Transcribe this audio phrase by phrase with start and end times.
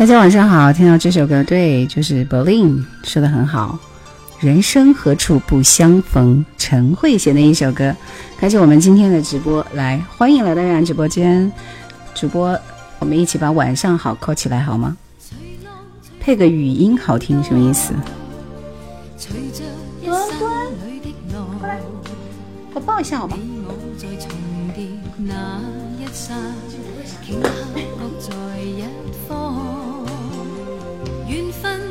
[0.00, 3.78] 大家晚上好，听到这首歌，对，就是 Berlin 说的很好，
[4.38, 7.94] 人生何处不相逢，陈慧娴的一首歌。
[8.38, 11.52] 开始我们今天的直播，来欢迎来到冉直播间，
[12.14, 12.58] 主播，
[12.98, 14.96] 我们一起把晚上好扣起来好吗？
[16.18, 17.92] 配个语音好听什么意思？
[20.02, 20.50] 端端，
[21.58, 21.78] 过来，
[22.72, 23.36] 我抱一下好吧。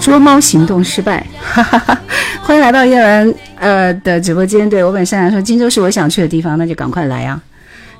[0.00, 2.00] 捉猫行动失败，哈哈哈！
[2.42, 4.68] 欢迎来到叶文呃的直播间。
[4.68, 7.40] 对我本善良说，荆州是我想去的地方，那就赶快来啊！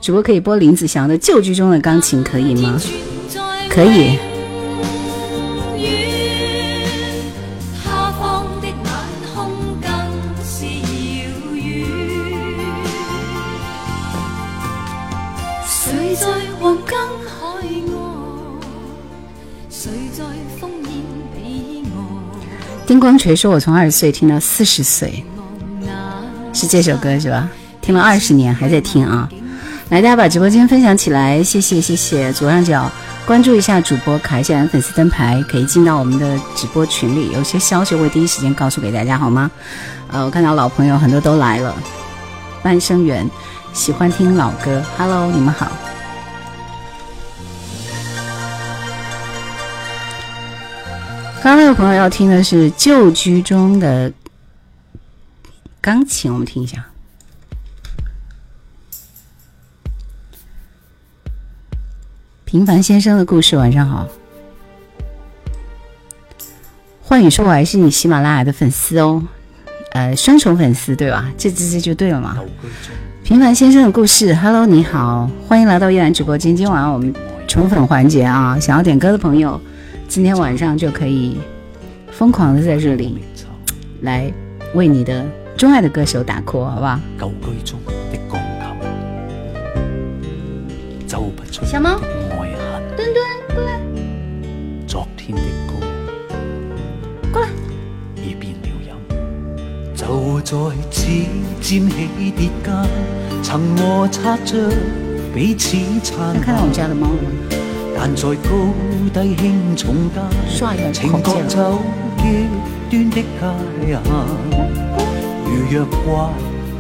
[0.01, 2.81] 主播可以播林子祥的《旧居中的钢琴》，可以吗？
[3.69, 4.19] 可以。
[22.87, 25.25] 丁光锤说：“我从二十岁听到四十岁，
[26.53, 27.49] 是这首歌是吧？
[27.83, 29.29] 听了二十年还在听啊！
[29.91, 32.33] 来，大家把直播间分享起来，谢谢谢谢。
[32.33, 32.89] 左上角
[33.27, 37.33] 关注一下主播，卡一下粉丝灯牌，可以进到我们的直播群里。
[37.33, 39.51] 有些消息会第一时间告诉给大家，好吗？
[40.13, 41.75] 呃，我看到老朋友很多都来了。
[42.63, 43.29] 半生缘，
[43.73, 45.67] 喜欢听老歌，Hello，你们好。”
[51.47, 54.13] 刚刚那个朋友要听的是旧居中的
[55.81, 56.85] 钢琴，我们听一下。
[62.45, 64.09] 平凡先生的故事，晚上好。
[67.01, 69.23] 幻宇说：“我还是你喜马拉雅的粉丝哦，
[69.93, 71.33] 呃，双重粉丝对吧？
[71.39, 72.39] 这这这就对了嘛。”
[73.23, 76.57] 平凡先生的故事，Hello，你好，欢迎来到依然直播间。
[76.57, 77.15] 今晚我们
[77.47, 79.61] 宠粉环节啊，想要点歌的朋友。
[80.09, 81.37] 今天晚上就可以
[82.11, 83.19] 疯狂的在这里
[84.01, 84.33] 来
[84.75, 86.99] 为你的钟爱的歌手打 call，好不好？
[87.19, 87.31] 走
[91.37, 91.65] 不出？
[91.65, 91.99] 小猫，
[92.97, 93.25] 墩墩
[93.55, 93.81] 过来，
[94.87, 95.75] 昨天的歌。
[97.33, 97.49] 过来。
[98.17, 98.89] 已变了音，
[99.95, 100.55] 就在
[100.91, 101.29] 渐
[101.61, 102.75] 渐起跌间，
[103.43, 104.71] 曾摩擦着
[105.35, 106.35] 彼此残。
[106.35, 107.31] 能看到我们家的猫了吗？
[107.99, 108.51] 但在高
[109.13, 111.81] 低轻重间，情觉走
[112.19, 112.23] 极
[112.91, 113.25] 端的界
[113.87, 114.01] 限。
[115.47, 116.07] 如若怪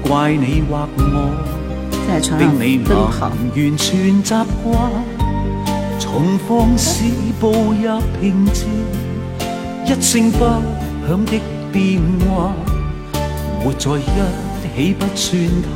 [0.03, 1.01] 怪你或我，
[2.39, 4.69] 令你不完全习惯，
[5.99, 7.03] 重放肆
[7.41, 8.69] 步入平静，
[9.87, 10.45] 一声不
[11.09, 11.41] 响的
[11.73, 12.53] 变幻，
[13.65, 14.03] 活在一
[14.77, 15.33] 起不算
[15.73, 15.75] 贪，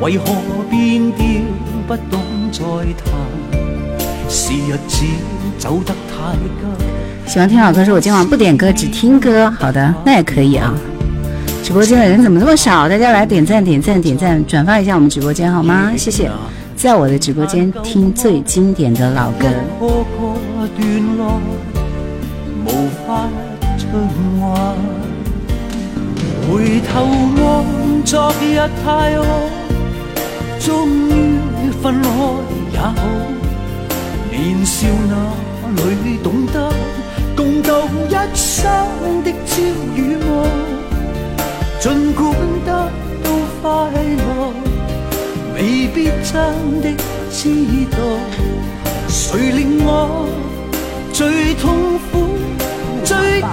[0.00, 0.24] 为何
[0.70, 1.24] 变调
[1.88, 2.20] 不懂
[2.52, 2.62] 再
[3.02, 3.53] 谈？
[4.34, 4.60] 喜
[7.38, 9.48] 欢听老歌，说我今晚不点歌，只听歌。
[9.52, 10.74] 好的，那也可以啊。
[11.62, 12.88] 直播间的人怎么这么少？
[12.88, 15.92] 大家来点赞、点赞、点赞，转发一下我们直播间好吗？
[15.96, 16.28] 谢谢。
[16.74, 19.46] 在我的直播间听最经典的老歌。
[26.50, 27.06] 回头
[27.40, 27.64] 望
[28.04, 29.24] 昨日太好，
[30.58, 31.38] 终于
[31.80, 32.08] 分开
[32.72, 32.96] 也好。
[34.44, 36.70] 年少那里懂得
[37.34, 37.72] 共度
[38.10, 38.62] 一生
[39.24, 39.62] 的朝
[39.96, 40.44] 与暮，
[41.80, 42.30] 尽管
[42.66, 42.68] 得
[43.22, 43.26] 到
[43.62, 44.52] 快乐，
[45.54, 46.34] 未必真
[46.82, 46.92] 的
[47.32, 47.48] 知
[47.90, 47.96] 道，
[49.08, 50.28] 谁令我
[51.10, 52.36] 最痛苦、
[53.02, 53.44] 最骄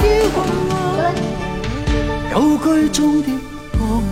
[0.73, 0.75] 傲？
[2.33, 3.27] 旧居中的
[3.79, 4.03] 钢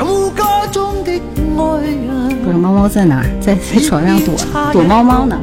[0.00, 2.42] 有家中的爱人。
[2.42, 3.22] 不是猫猫在哪？
[3.38, 4.34] 在在床上躲
[4.72, 5.38] 躲猫猫呢。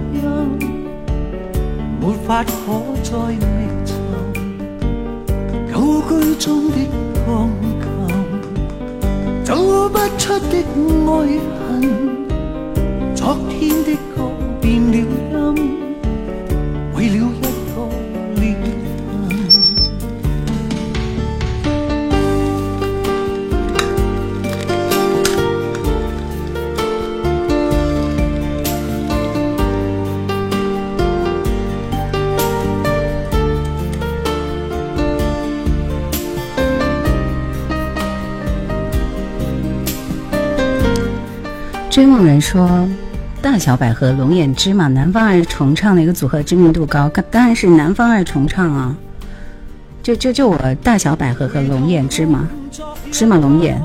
[2.02, 2.50] 没法可
[3.04, 3.12] 再
[6.40, 6.76] 中的，
[9.44, 10.58] 走不出的
[11.06, 11.12] 爱
[11.70, 11.82] 恨，
[13.14, 13.96] 昨天的
[14.60, 15.77] 变了。
[41.98, 42.88] 追梦人说，
[43.42, 48.96] 大小百合、龙眼芝麻、南方二重唱的一个组合知名度高，当然是南方二重唱啊。
[50.04, 52.48] 就就就我大小百合和龙眼芝麻，
[53.12, 53.82] 芝麻龙眼，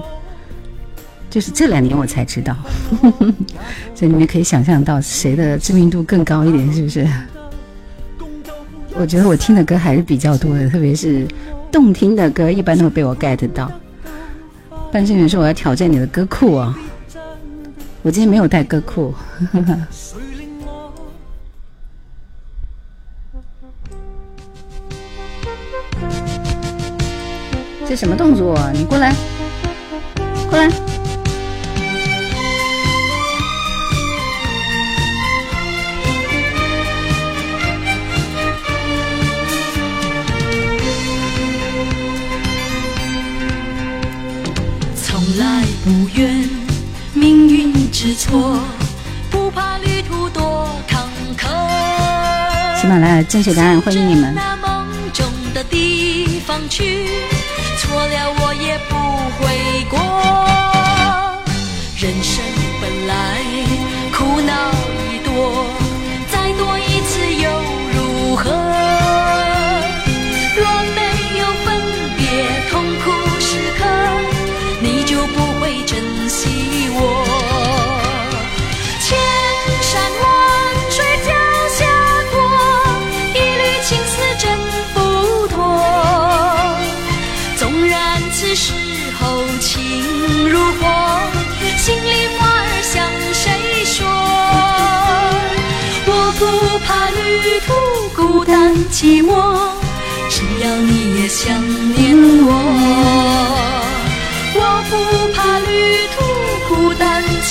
[1.31, 2.55] 就是这两年我才知道，
[3.97, 7.09] 所以你们可以想象到谁的知名度更高一点，是不是？
[8.93, 11.27] 我觉得我听的歌还是比较多的，特别是
[11.71, 13.73] 动听的歌，一般都会被我 get 到。
[14.93, 16.79] 半生缘说我要挑战你的歌库啊！
[18.05, 19.15] 我今天没有带歌库。
[27.87, 28.59] 这什么动作？
[28.73, 29.15] 你过来，
[30.51, 30.69] 过来。
[44.97, 46.49] 从来不怨
[48.03, 48.59] 运之错，
[49.31, 51.01] 不怕旅途多坎
[51.39, 51.47] 坷。
[52.81, 54.35] 喜马拉雅正确答案，欢迎你们。
[54.35, 57.09] 那梦中的地方去。
[57.79, 58.97] 错了我也不
[59.39, 59.99] 悔过，
[61.97, 62.43] 人生
[62.81, 63.42] 本来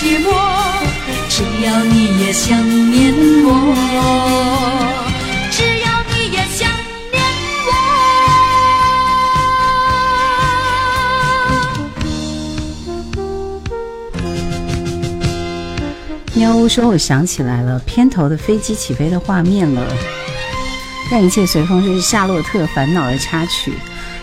[0.01, 0.30] 寂寞，
[1.30, 2.57] 只要你也想
[2.89, 3.13] 念
[3.45, 3.50] 我。
[5.51, 6.68] 只要你也想
[7.12, 7.21] 念
[16.33, 19.86] 喵呜说：“我想起来了，片头的飞机起飞的画面了。
[21.12, 23.71] 让一切随风是《夏洛特烦恼》的插曲。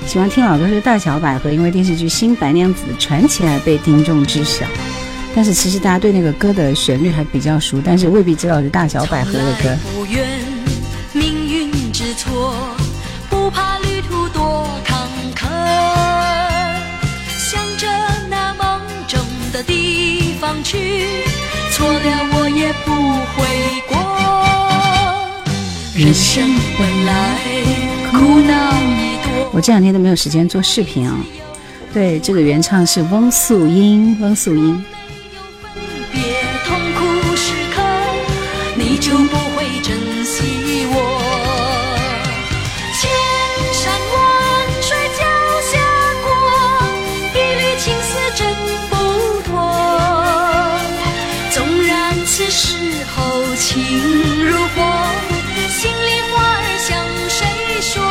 [0.05, 4.67] 喜欢听老歌是大小百合，因为电视剧《新白娘子传奇》而被听众知晓。
[5.35, 9.77] 但是其实大家对那个歌的旋律还比较熟，但是未必知道是大小百合的歌。
[9.95, 10.27] 不怨
[11.13, 12.55] 命运之错，
[13.31, 14.99] 不怕旅途多坎
[15.37, 15.47] 坷。
[17.39, 17.87] 向着
[18.29, 19.21] 那梦中
[19.53, 21.07] 的地方去，
[21.73, 22.01] 错了
[22.33, 22.93] 我也不
[23.37, 23.47] 悔
[23.87, 23.97] 过。
[25.95, 27.39] 人生本来
[28.11, 29.51] 苦恼已多。
[29.53, 31.17] 我这两天都没有时间做视频啊。
[31.95, 34.85] 对，这个原唱是翁素英，翁素英。
[39.01, 40.95] 就不会珍惜我。
[42.99, 43.01] 千
[43.73, 44.17] 山万
[44.83, 45.21] 水脚
[45.71, 45.73] 下
[46.25, 46.27] 过，
[47.33, 48.41] 一缕青丝真
[48.89, 48.93] 付
[49.43, 49.49] 托。
[51.53, 51.93] 纵然
[52.27, 52.67] 此时
[53.15, 53.17] 候
[53.57, 53.65] 情
[54.45, 54.77] 如火，
[55.69, 56.89] 心里话儿向
[57.31, 57.39] 谁
[57.81, 58.03] 说？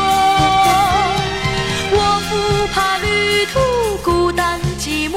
[1.92, 1.96] 我
[2.30, 2.32] 不
[2.74, 3.06] 怕旅
[3.48, 3.56] 途
[4.04, 5.16] 孤单寂寞，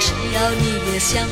[0.00, 0.62] 只要你
[0.92, 1.26] 也想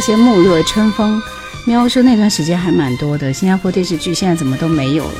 [0.00, 0.02] 我。
[0.02, 1.20] 谢谢木落春风。
[1.66, 5.14] 喵说那段时间还蛮多的，新加坡电视剧现在怎么都没有了，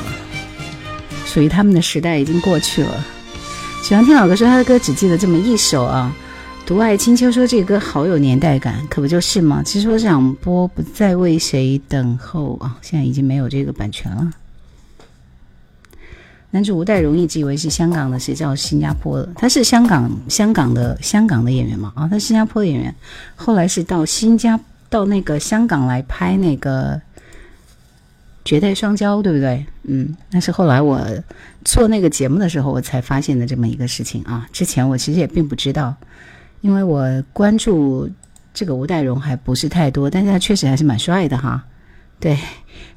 [1.23, 3.05] 属于他们的时代已经过去了。
[3.83, 6.11] 喜欢听老歌说他的歌只记得这么一首啊。
[6.65, 9.61] 独爱清秋说这个歌好有年代感，可不就是吗？
[9.63, 14.31] 其实我想播不再为谁等候啊，现在已经没有这个版权了。
[16.49, 19.29] 男主吴岱荣一直以为是香港的，谁叫新加坡的？
[19.35, 21.93] 他是香港香港的香港的演员嘛？
[21.95, 22.93] 啊，他是新加坡的演员，
[23.35, 24.59] 后来是到新加
[24.91, 26.95] 到那个香港来拍那个
[28.43, 29.65] 《绝代双骄》，对不对？
[29.83, 31.01] 嗯，那是后来我
[31.63, 34.45] 做那个节目的时候，我才发现的这么一个事情啊。
[34.51, 35.95] 之前我其实也并不知道，
[36.59, 38.09] 因为我关注
[38.53, 41.63] 这个吴岱融还不是太多，但是他确实还是蛮帅的哈。
[42.21, 42.37] 对，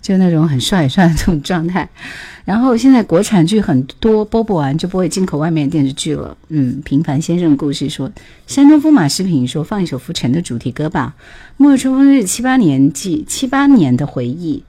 [0.00, 1.88] 就那种很帅很帅的这种状态。
[2.45, 6.37] 然后现在国产剧很多播不完，就不会进口外面的电视剧了。
[6.49, 8.12] 嗯，平凡先生故事说，
[8.47, 11.16] 山东风马食品说放一首《浮沉》的主题歌吧。
[11.57, 14.62] 末日春风是七八年记七八年的回忆，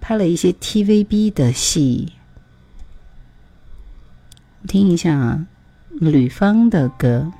[0.00, 2.14] 拍了一些 TVB 的戏。
[4.66, 5.46] 听一下啊，
[6.00, 7.30] 吕方的歌，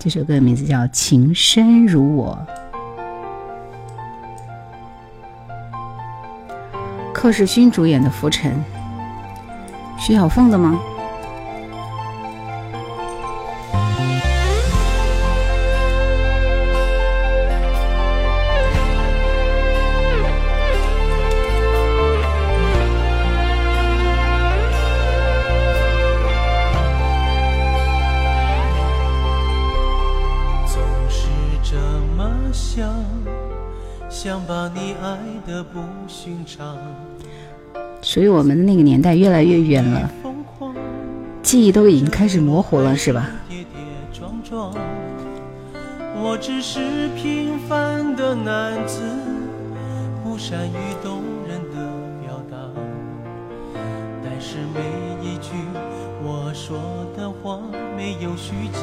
[0.00, 2.44] 这首歌的名字叫《情深如我》，
[7.22, 8.52] 贺世勋主演的《浮沉》，
[9.96, 10.76] 徐小凤的吗？
[38.00, 40.10] 所以我们的那个年代越来越远了，
[41.42, 43.30] 记忆都已经开始模糊了，是吧？
[46.24, 49.02] 我只是平凡的男子，
[50.22, 51.76] 不善于动人的
[52.22, 52.56] 表达，
[54.22, 54.80] 但是每
[55.26, 55.50] 一句
[56.22, 56.78] 我说
[57.16, 57.58] 的话
[57.96, 58.80] 没有虚假，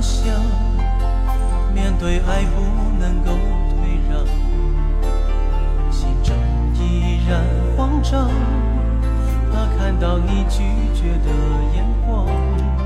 [0.00, 0.34] 想，
[1.74, 2.60] 面对爱不
[2.98, 4.24] 能够退让。
[5.90, 6.34] 心中
[6.74, 7.42] 依然
[7.76, 8.28] 慌张。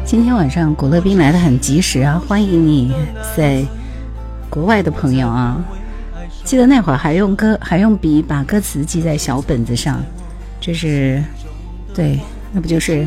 [0.05, 2.21] 今天晚上古乐斌来的很及时啊！
[2.29, 2.93] 欢迎你
[3.37, 3.65] 在
[4.49, 5.57] 国外的朋友啊！
[6.45, 10.01] 记得那会儿还用歌还用笔把歌词记在小本子上，
[10.61, 11.23] 这是
[11.95, 12.21] 对，
[12.53, 13.07] 那不就是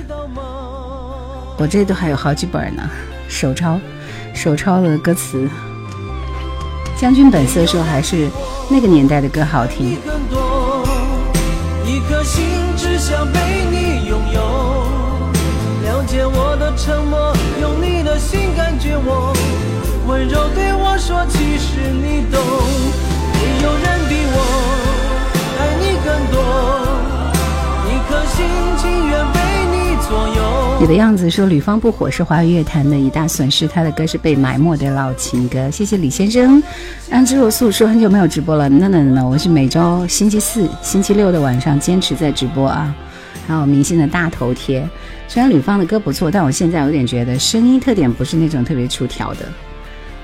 [1.57, 2.89] 我这都还有好几本呢，
[3.33, 3.79] 手抄
[4.33, 5.49] 手抄的歌词。
[6.95, 8.29] 将军本色说还是
[8.69, 9.97] 那个年代的歌好听。
[11.83, 12.45] 一颗心
[12.77, 13.39] 只想被
[13.71, 14.39] 你拥有，
[15.83, 19.33] 了解我的沉默，用你的心感觉我，
[20.07, 22.39] 温柔对我说，其实你懂，
[23.33, 24.37] 没有人比我
[25.59, 26.37] 爱你更多，
[27.89, 28.45] 一颗心
[28.77, 29.39] 情愿被
[29.71, 30.62] 你左右。
[30.83, 35.71] 你的样子说吕方不火是华语乐坛的一大损失，他的歌是被埋没的老情歌。
[35.71, 36.61] 谢谢李先生，
[37.09, 42.93] 安之若素说很久没有直播了，no no no，我是每周星期四、星期六的晚上坚持在直播啊。
[43.47, 44.85] 还有明星的大头贴，
[45.29, 49.47] 虽然吕方的歌不错，但我现在有点觉得声音特点不是那种特别出挑的。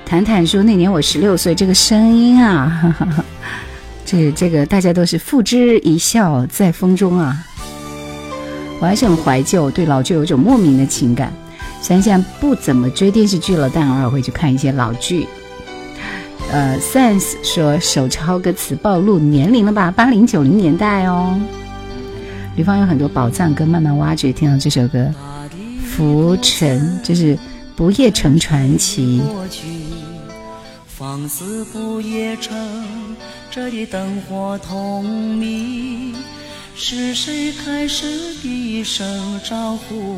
[0.04, 3.24] 谈谈说那年我十六岁，这个声音啊，
[4.04, 7.34] 这这个大家都是付之一笑在风中啊。
[8.80, 11.32] 我还是很怀旧，对老剧有一种莫名的情感。
[11.82, 15.26] 虽然现在不怎么追电视剧了，但偶尔会去看一些老剧。
[16.50, 19.90] 呃，Sense 说手抄歌词暴露年龄了吧？
[19.90, 21.38] 八零九零年代哦。
[22.56, 24.32] 吕方有很多宝藏歌，慢慢挖掘。
[24.32, 24.98] 听到这首歌
[25.86, 27.38] 《浮沉》，就是
[27.76, 29.22] 不夜城传奇。
[30.86, 32.54] 放肆不夜城，
[33.50, 35.04] 这里灯火通
[35.36, 36.14] 明。
[36.82, 38.06] 是谁开始
[38.42, 40.16] 低声招呼，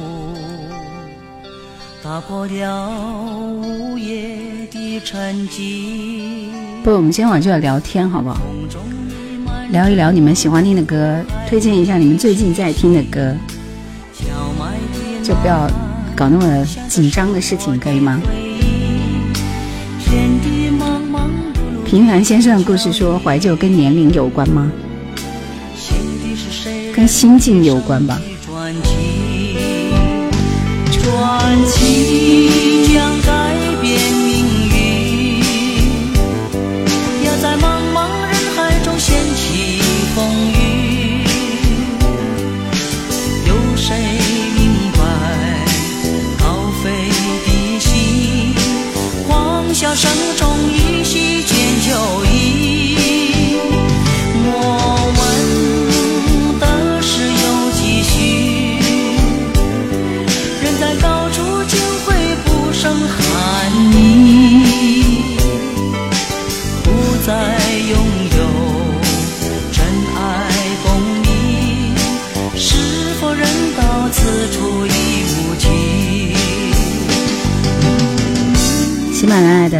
[2.00, 4.38] 打破了午夜
[4.70, 6.46] 的沉寂？
[6.84, 8.40] 不，我们今天晚上就要聊天，好不好？
[9.72, 13.34] 聊一聊你们喜欢听的歌，推荐一下你们最近在听的歌，
[15.24, 15.68] 就不要
[16.14, 18.22] 搞那么紧张的事情，可以吗？
[21.84, 24.70] 平凡先生的故事说，怀旧跟年龄有关吗？
[27.02, 28.20] 跟心境有关吧。
[28.46, 29.56] 传奇
[30.92, 35.42] 传奇将改变命运，
[37.24, 39.82] 要在茫茫人海中掀起
[40.14, 41.24] 风雨。
[43.48, 43.98] 有谁
[44.56, 45.00] 明白
[46.38, 46.84] 高飞
[47.46, 48.54] 的心？
[49.26, 51.02] 狂笑声中依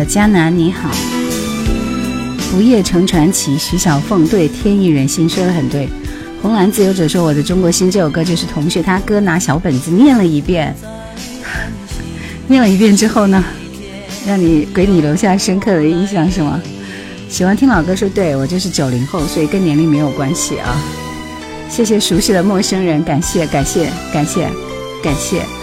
[0.03, 0.91] 的迦南你好，
[2.51, 5.89] 不夜城传奇，徐小凤对天意人心说的很对。
[6.43, 10.75] 红蓝自由者说我的中国心这首歌就是同学他哥拿小本子念了一遍，
[12.49, 13.45] 念了一遍之后呢，
[14.27, 16.61] 让你给你留下深刻的印象是吗？
[17.29, 20.83] 喜欢听老歌说对我就是九零后，所以跟年龄没有关系啊。
[21.69, 24.49] 谢谢熟悉的陌生人，感谢感谢感谢
[25.01, 25.62] 感谢。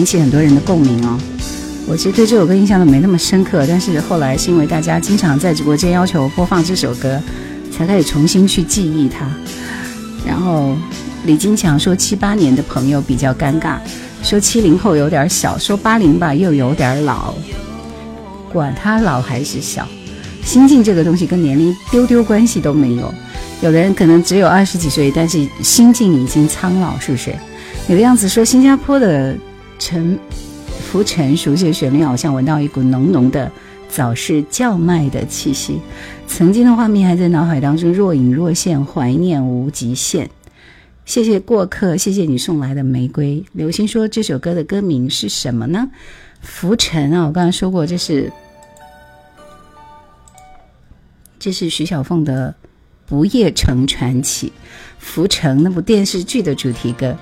[0.00, 1.18] 引起很多人的共鸣哦。
[1.86, 7.20] 我其实对这首歌印象都没那么深刻，但是后来是因为大家经常在直播间要求播放这首歌，
[7.70, 9.26] 才开始重新去记忆它。
[10.26, 10.74] 然后
[11.26, 13.76] 李金强说七八年的朋友比较尴尬，
[14.22, 17.34] 说七零后有点小，说八零吧又有点老，
[18.50, 19.86] 管他老还是小，
[20.42, 23.12] 心境这个东西跟年龄丢丢关系都没有。
[23.60, 27.34] 有的人可能只有二十几岁，但是心境已经苍老，是不是？
[27.88, 29.36] 有的样子说新加坡的
[29.80, 30.16] 沉
[30.68, 33.50] 浮尘，熟悉的旋律好像闻到一股浓浓的
[33.88, 35.80] 早市叫卖的气息，
[36.28, 40.30] 曾经的画面还在脑海当中若隐若现，怀念无极限。
[41.04, 43.44] 谢谢过客，谢谢你送来的玫瑰。
[43.52, 45.88] 刘星说这首歌的歌名是什么呢？
[46.40, 48.32] 浮尘啊，我刚才说过，这是
[51.38, 52.54] 这是徐小凤的
[53.08, 54.48] 《不夜城传奇》，
[55.00, 57.16] 浮城那部电视剧的主题歌。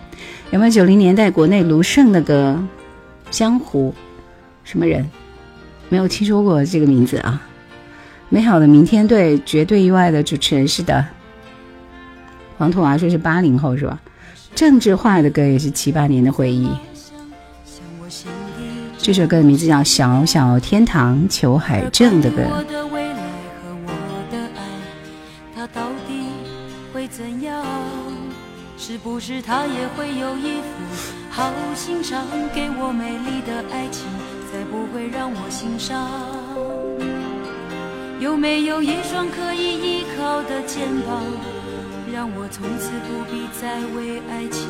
[0.50, 2.62] 有没有九零年代国内卢胜的歌？
[3.30, 3.94] 江湖
[4.64, 5.08] 什么人？
[5.88, 7.40] 没有听说过这个名字啊！
[8.28, 11.02] 美好的明天对绝对意外的主持人是的。
[12.58, 13.98] 黄土娃说是八零后是吧？
[14.54, 16.68] 郑智化的歌也是七八年的回忆。
[18.98, 22.42] 这首歌的名字叫《小小天堂》，裘海正的歌。
[29.02, 30.66] 不是他也会有一副
[31.30, 34.06] 好心肠，给我美丽的爱情，
[34.50, 36.08] 才不会让我心伤？
[38.20, 41.22] 有没有一双可以依靠的肩膀，
[42.12, 44.68] 让我从此不必再为爱情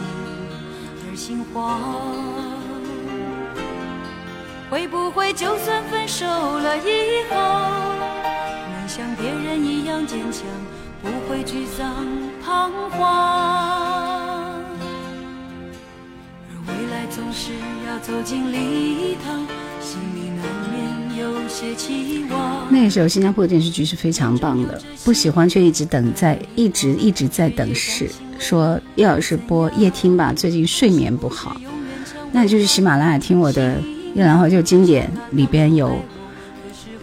[1.09, 1.81] 而心慌？
[4.71, 7.37] 会不会就算分手了以后，
[8.71, 10.45] 能像别人一样坚强，
[11.03, 12.07] 不会沮丧
[12.45, 13.01] 彷徨？
[16.49, 17.53] 而未来总是
[17.87, 19.47] 要走进礼堂，
[19.81, 22.67] 心里难免有些期望。
[22.71, 31.57] 那个时候新加坡的电视剧是非常棒的，不喜欢却一直等在，一直一直在等是说叶老师播夜听吧，最近睡眠不好，
[32.33, 33.81] 那就是喜马拉雅听我的。
[34.15, 35.97] 然后就经典里边有，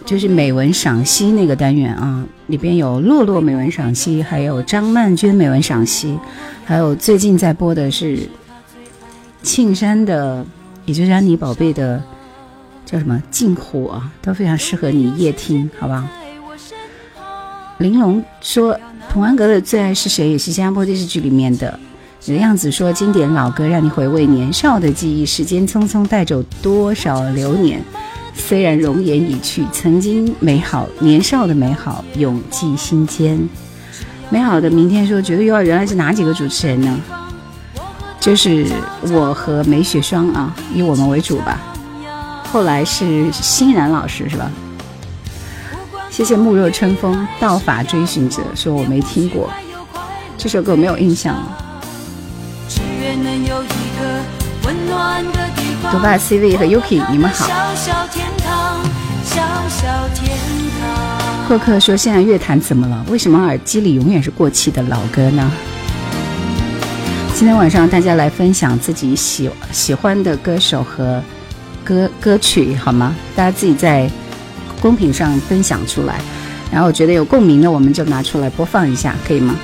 [0.06, 6.16] 就是美文赏析那个单元啊，里边有洛洛美文赏析，还有张曼娟美文赏析，
[6.64, 8.20] 还有最近在播的是
[9.42, 10.46] 庆山的，
[10.84, 12.00] 也就是安妮宝贝的
[12.86, 16.08] 叫什么《镜湖》啊，都非常适合你夜听，好吧？
[17.78, 18.78] 玲珑说，
[19.10, 20.30] 童安格的最爱是谁？
[20.30, 21.78] 也是新加坡电视剧里面的。
[22.24, 25.26] 你的样子说经典老歌，让你回味年少的记忆。
[25.26, 27.80] 时间匆匆带走多少流年，
[28.36, 33.48] 虽然容颜已去，曾经美好年少的美好永记心间。
[34.28, 37.00] 美好的明天说觉得幼儿原来是哪几个主持人呢？
[38.20, 38.66] 就是
[39.02, 41.60] 我和梅雪霜啊，以我们为主吧。
[42.52, 44.50] 后来是欣然老师是吧？
[46.10, 49.50] 谢谢暮若春风，道法追寻者说我没听过
[50.38, 51.36] 这首歌，我没有印象。
[55.90, 57.46] 多巴 CV 和 Yuki，你们好。
[59.36, 60.34] 小小天
[61.46, 63.04] 霍克说：“现在乐坛怎么了？
[63.10, 65.52] 为什么耳机里永远是过气的老歌呢？”
[67.36, 71.22] 今天晚上大家来分享自己喜喜欢的歌手和
[71.84, 73.14] 歌歌曲好吗？
[73.34, 74.10] 大家自己在
[74.80, 76.18] 公屏上分享出来，
[76.72, 79.54] 然后觉得有共鸣的，我们就拿出来播放一下，可以吗？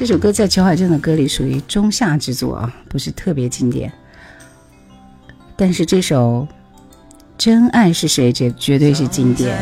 [0.00, 3.92] 这首歌在乔海正的歌里属于中下之作啊，不是特别经典。
[5.56, 6.48] 但是这首
[7.36, 9.58] 《真爱是谁》这绝对是经典。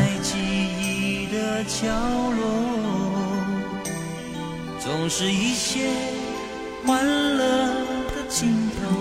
[4.79, 5.89] 总是一些
[6.85, 7.03] 欢
[7.35, 7.67] 乐
[8.07, 8.95] 的头，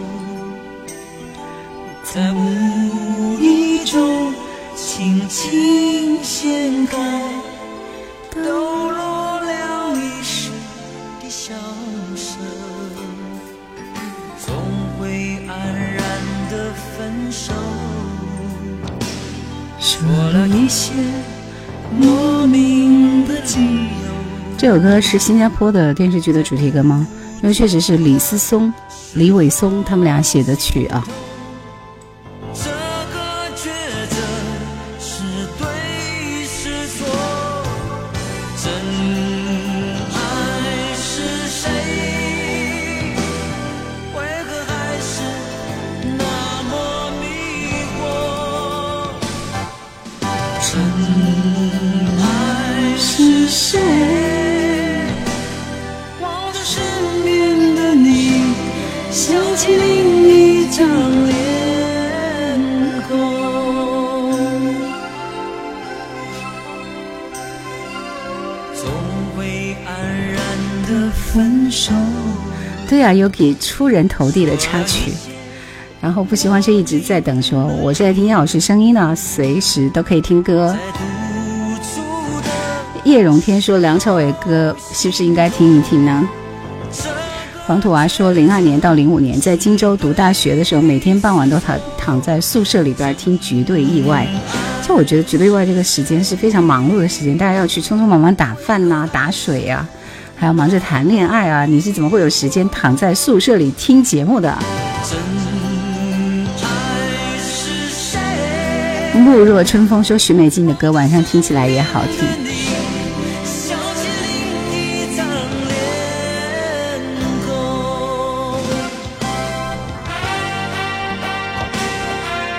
[2.03, 4.35] 在无意中
[4.75, 7.23] 轻轻掀开，
[8.35, 8.78] 都。
[20.07, 20.93] 了一些
[21.99, 24.13] 莫名的理由。
[24.57, 27.07] 这首歌是新加坡的电视剧的主题歌吗？
[27.43, 28.73] 因为确实是李思松、
[29.15, 31.07] 李伟松他们俩写的曲啊。
[72.99, 75.13] 对啊，有给出人头地的插曲。
[76.01, 80.77] 然后不喜欢是一直在等说，我是在听叶老师声音呢，随时都可以听歌。
[83.05, 86.29] 叶荣天说梁朝伟歌是不是应该听一听呢？
[87.69, 94.27] 黄土娃说，零二年到零五年在荆州读大学的时候，每天傍晚都躺躺在宿舍里边听《绝对意外》。
[94.89, 99.89] 就我觉得《绝对意外》这个时间是非常忙碌的时间，大家要去匆匆忙忙打饭呐、打水呀、
[100.39, 101.67] 还要忙着谈恋爱啊。
[101.67, 104.57] 你是怎么会有时间躺在宿舍里听节目的？
[105.05, 105.19] 真
[106.63, 108.19] 爱是谁？
[109.15, 112.27] 慕若春风说，许美静的歌晚上听起来也好听。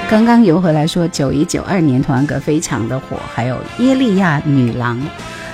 [0.09, 4.99] 刚刚游回来说，九一九二年团歌非常的火，还有耶利亚女郎，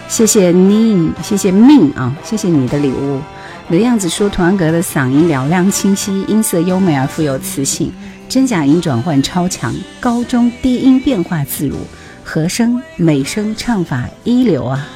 [0.08, 3.20] 谢谢你，谢谢命啊，谢谢你的礼物。
[3.68, 7.92] 你的样子说，童安格的嗓音嘹亮清晰，音色优美而富有磁性，
[8.30, 11.76] 真假音转换超强，高中低音变化自如，
[12.24, 14.88] 和声、美声唱法一流啊！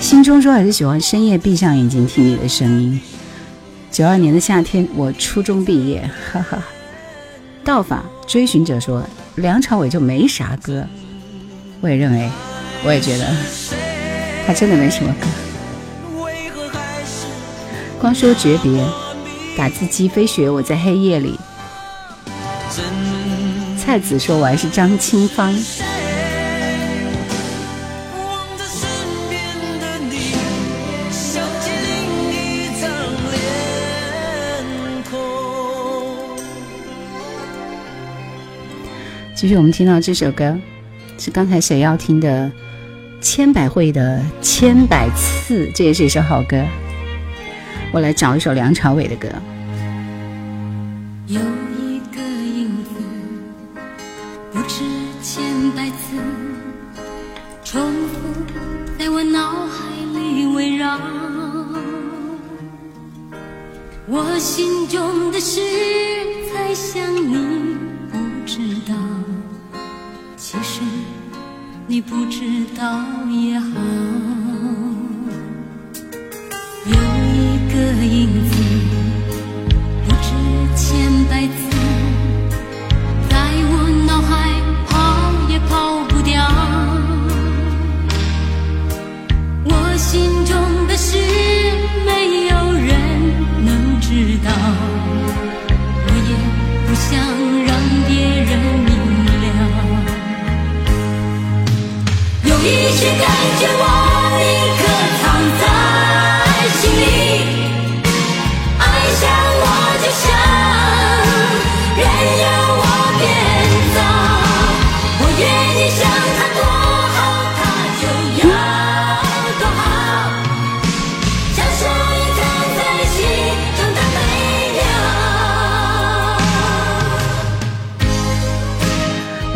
[0.00, 3.00] 心中说还是喜欢深夜闭上眼睛听你的声音。
[3.94, 6.60] 九二年的夏天，我初中毕业，哈哈。
[7.62, 10.84] 道法追寻者说梁朝伟就没啥歌，
[11.80, 12.28] 我也认为，
[12.84, 13.32] 我也觉得
[14.44, 15.28] 他真的没什么歌。
[18.00, 18.84] 光说诀别，
[19.56, 21.38] 打字机飞雪，我在黑夜里。
[22.74, 22.84] 真
[23.78, 25.54] 蔡子说我还是张清芳。
[39.44, 40.58] 继续，我们听到这首歌
[41.18, 42.50] 是刚才谁要听的？
[43.20, 46.64] 千百惠的《千百次》，这也是一首好歌。
[47.92, 49.28] 我来找一首梁朝伟的歌。
[51.26, 51.38] 有
[51.76, 52.90] 一个影子，
[54.50, 54.82] 不知
[55.22, 56.16] 千百次，
[57.64, 58.16] 重复
[58.98, 59.84] 在我脑海
[60.18, 60.98] 里围绕。
[64.06, 65.60] 我心中的事，
[66.50, 67.63] 才想你
[71.86, 73.66] 你不知道也好。
[76.86, 78.53] 有一个影子。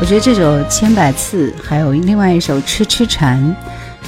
[0.08, 3.38] 我觉得这首《千百次》，还有另外一首《痴痴缠》，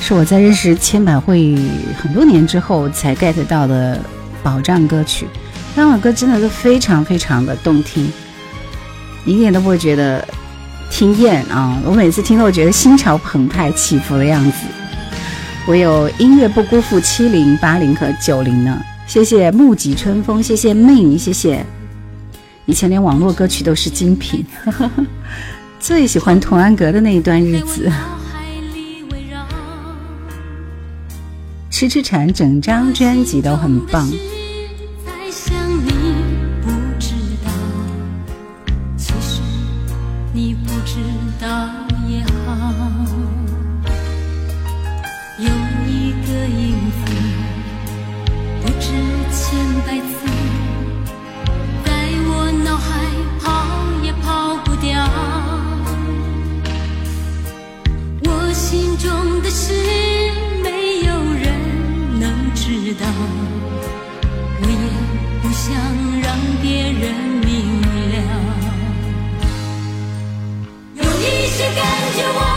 [0.01, 1.57] 是我在认识千百惠
[1.97, 4.01] 很多年之后才 get 到的
[4.43, 5.27] 宝藏歌曲。
[5.77, 8.11] 那首歌真的是非常非常的动听，
[9.25, 10.27] 一点都不会觉得
[10.91, 14.67] 听厌啊，我每次听都觉得心潮澎湃起伏的样子。
[15.67, 18.81] 我有音乐不辜负七零八零和九零呢。
[19.07, 21.65] 谢谢木吉春风，谢谢妹，谢谢。
[22.65, 24.45] 以前连网络歌曲都是精品，
[25.79, 27.91] 最喜欢童安格的那一段日子。
[31.81, 34.07] 痴痴缠整张专辑都很棒。
[72.21, 72.50] you want.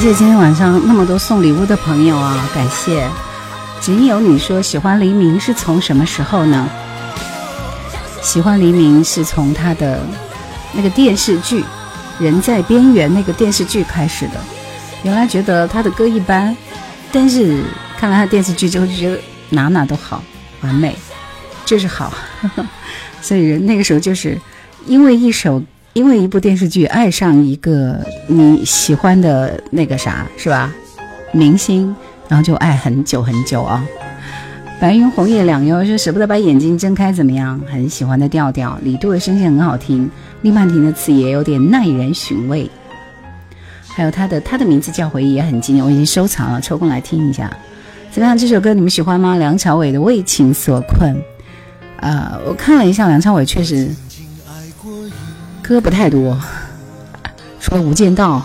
[0.00, 3.04] 谢谢今天晚上那么多送礼物的朋友啊，感谢。
[3.80, 6.70] 仅有你说喜欢黎明是从什么时候呢？
[8.22, 10.00] 喜欢黎明是从他的
[10.72, 11.62] 那个电视剧
[12.20, 14.34] 《人在边缘》那个电视剧开始的。
[15.02, 16.56] 原来觉得他的歌一般，
[17.10, 17.64] 但是
[17.98, 20.22] 看了他电视剧之后就觉得哪哪都好，
[20.60, 20.94] 完美，
[21.64, 22.12] 就是好。
[23.20, 24.38] 所以人那个时候就是
[24.86, 25.60] 因为一首。
[25.94, 30.72] 因为一部电视剧爱上一个你喜欢的那个啥是吧？
[31.32, 31.94] 明星，
[32.28, 33.84] 然后就爱很久很久啊。
[34.80, 37.60] 白云红叶两幽说舍不得把眼睛睁开，怎么样？
[37.68, 38.78] 很喜欢的调调。
[38.82, 40.08] 李杜的声线很好听，
[40.42, 42.70] 李曼婷的词也有点耐人寻味。
[43.88, 47.50] 还有他的他的名字叫回忆也很经典，我已经收藏了，抽空来听一下。
[48.12, 48.38] 怎么样？
[48.38, 49.36] 这首歌你们喜欢吗？
[49.36, 51.20] 梁朝伟的为情所困。
[52.00, 53.90] 呃，我看了一下，梁朝伟确实。
[55.68, 56.40] 歌不太多，
[57.60, 58.42] 除了《无间道》，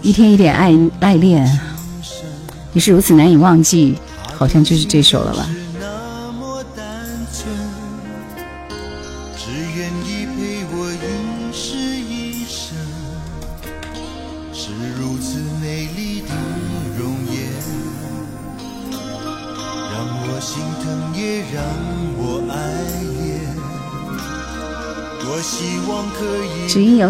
[0.00, 1.46] 一天一点爱爱恋，
[2.72, 3.98] 你是如此难以忘记，
[4.34, 5.46] 好像就是这首了吧。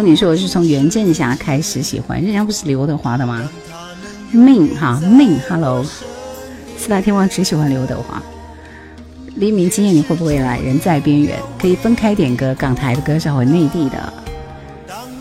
[0.06, 3.42] 你说我是从袁振霞开始喜欢，人家不是刘德华的吗？
[4.30, 5.84] 命哈命，Hello，
[6.78, 8.22] 四大天王只喜欢刘德华。
[9.34, 10.60] 黎明，今夜你会不会来？
[10.60, 14.12] 人在边缘，可以分开点歌，港台的歌手和内地的。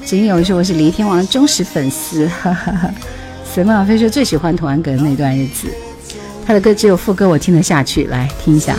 [0.06, 2.94] 只有说我是黎天王的忠实粉丝，哈哈哈。
[3.44, 5.68] 随梦小飞说最喜欢童安格的那段日子，
[6.46, 8.78] 他的歌只有副歌我听得下去，来听一下。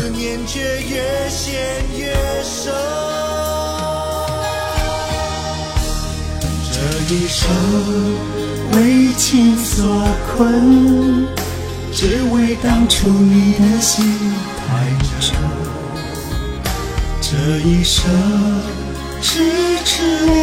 [7.08, 7.48] 一生
[8.72, 9.86] 为情所
[10.26, 11.24] 困，
[11.92, 14.04] 只为当初你的心
[14.58, 14.90] 太
[15.20, 15.32] 真。
[17.20, 18.10] 这一生
[19.22, 19.40] 痴
[19.84, 20.34] 痴恋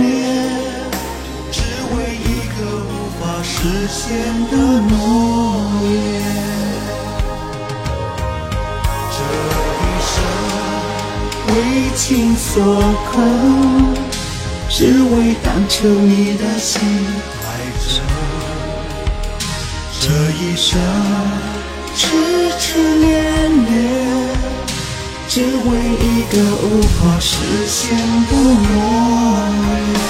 [0.00, 0.06] 恋，
[1.50, 1.60] 只
[1.96, 4.06] 为一个无法实现
[4.48, 4.56] 的
[4.88, 4.94] 诺
[5.82, 5.90] 言。
[9.10, 9.18] 这
[9.82, 10.14] 一生
[11.48, 11.50] 为
[11.96, 12.04] 情
[12.36, 12.54] 所
[13.10, 14.05] 困。
[14.68, 16.80] 只为当初你的心
[17.40, 17.56] 太
[17.88, 18.02] 真，
[20.00, 20.78] 这一生
[21.94, 22.06] 痴
[22.58, 23.14] 痴恋
[23.64, 23.74] 恋，
[25.28, 30.00] 只为一个无法实现的诺言。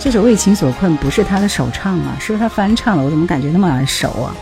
[0.00, 3.04] 这首《为情所困》不是他的首唱啊，是他翻唱了？
[3.04, 4.34] 我怎么感觉那么耳熟啊？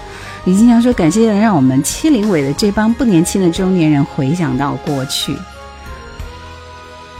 [0.44, 5.36] 李金祥说：“感谢让我们七零尾的这帮不年轻的中年人回想到过去。”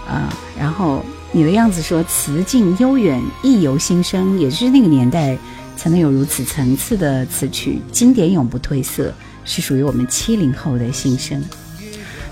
[0.09, 1.05] 啊，然后。
[1.35, 5.37] 你的样子说词境悠远，意由心生，也是那个年代
[5.79, 9.11] 才能有如此层次的词曲，经典永不褪色，
[9.42, 11.42] 是属于我们七零后的心声。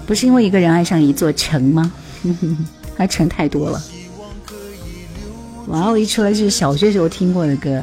[0.07, 1.91] 不是因为一个人爱上一座城吗？
[2.95, 3.83] 还城太多了。
[5.69, 5.97] 哇哦！
[5.97, 7.83] 一出来就是小学时候听过的歌，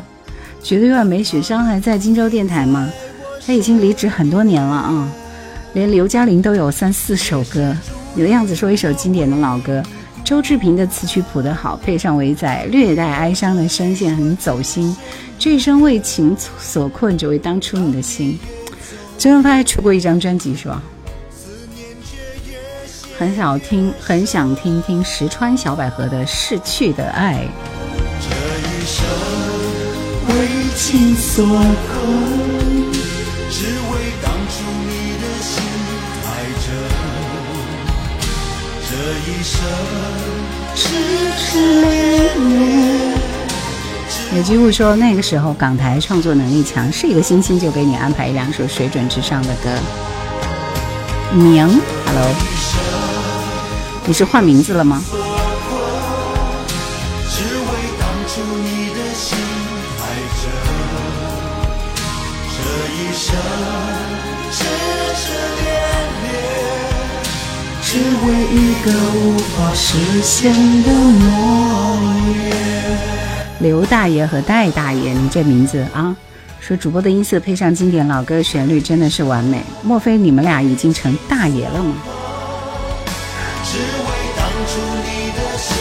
[0.62, 2.88] 绝对万美雪山还在荆州电台吗？
[3.44, 5.10] 他已经离职很多年了啊，
[5.74, 7.76] 连刘嘉玲都有三四首歌。
[8.14, 9.82] 你的样子说一首经典的老歌。
[10.28, 14.94] 周志平的词曲谱得好，配上伟仔略带哀伤的声线，很走心。
[15.40, 18.38] 这一生为情所困，只为当初你的心。
[19.18, 20.84] 周润发还出过一张专辑，是吧？
[23.18, 27.36] 很想听，很想听听石川小百合的《逝去的爱》。
[28.20, 28.36] 这
[28.68, 29.08] 一生
[30.28, 32.92] 为情所困，
[33.50, 33.64] 只
[39.12, 39.62] 一生。
[44.36, 49.70] 有机会说，那个时候港台创作能力强，是一个星星就给你安排一两首水准之上的歌。
[51.34, 51.66] 明
[52.06, 52.36] ，Hello，
[54.06, 55.02] 你是换名字了吗？
[67.98, 71.98] 只为一个无法实现的诺
[72.32, 73.00] 言。
[73.58, 76.16] 刘大爷和戴大爷，你这名字啊，
[76.60, 79.64] 说主播的音色配上经典老歌旋律，真的是完美。
[79.82, 81.96] 莫非你们俩已经成大爷了吗？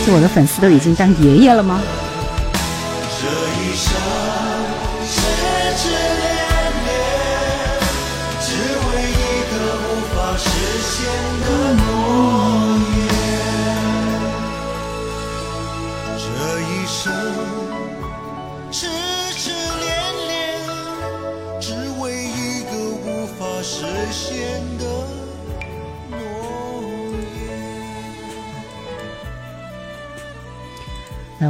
[0.06, 1.82] 就我的粉丝都已经当爷爷了吗？
[3.20, 3.26] 这
[3.60, 3.92] 一生。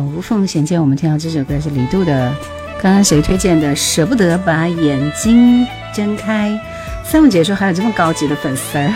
[0.02, 2.32] 无缝衔接，我们听到这首歌是李杜的。
[2.82, 3.74] 刚刚谁推荐的？
[3.74, 6.59] 舍不得把眼睛睁开。
[7.04, 8.92] 三木姐说还有这么高级的粉丝儿，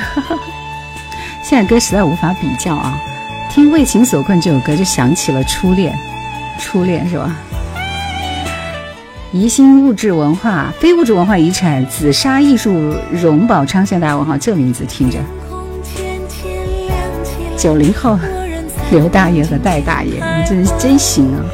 [1.42, 2.98] 现在歌实在无法比较啊。
[3.50, 5.96] 听《为情所困》这首歌就想起了初恋，
[6.58, 7.34] 初恋是吧？
[9.32, 15.18] 宜兴物质文化非物质文化遗产紫砂艺术荣宝昌，现在问号，这名字听着。
[17.56, 18.18] 九零后。
[18.90, 21.44] 刘大爷和戴大爷，你真是真行啊！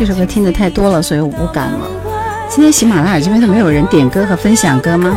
[0.00, 1.86] 这首歌听的太多了，所以无感了。
[2.48, 5.14] 今天喜马拉雅这边都没有人点歌和分享歌吗？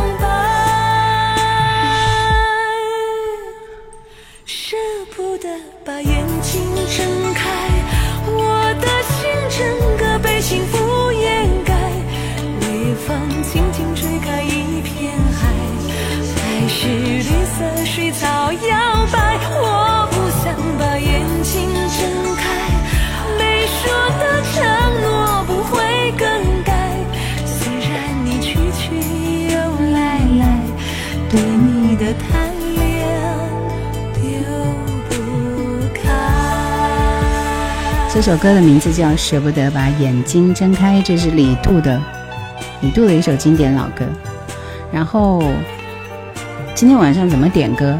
[38.44, 41.98] 歌的名字叫《舍不得把眼睛睁开》，这是李杜的，
[42.82, 44.04] 李杜的一首经典老歌。
[44.92, 45.42] 然后
[46.74, 47.98] 今天晚上怎么点歌？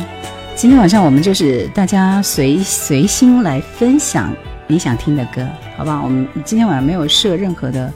[0.54, 4.36] 今天晚上我们就是大家随随心来分享
[4.66, 6.02] 你想听的歌，好不好？
[6.04, 7.90] 我们今天晚上没有设任何的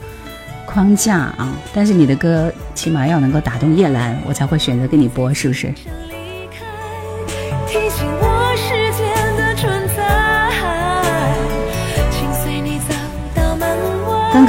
[0.65, 5.71] 框架啊，但是你的歌起码要能够打动叶兰，我才会选择给你播，是不是？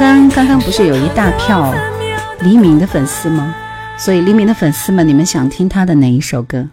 [0.01, 1.71] 刚刚刚不是有一大票
[2.41, 3.53] 黎明的粉丝吗？
[3.99, 6.67] 所以黎明的粉丝们，你们想听他的哪一首歌？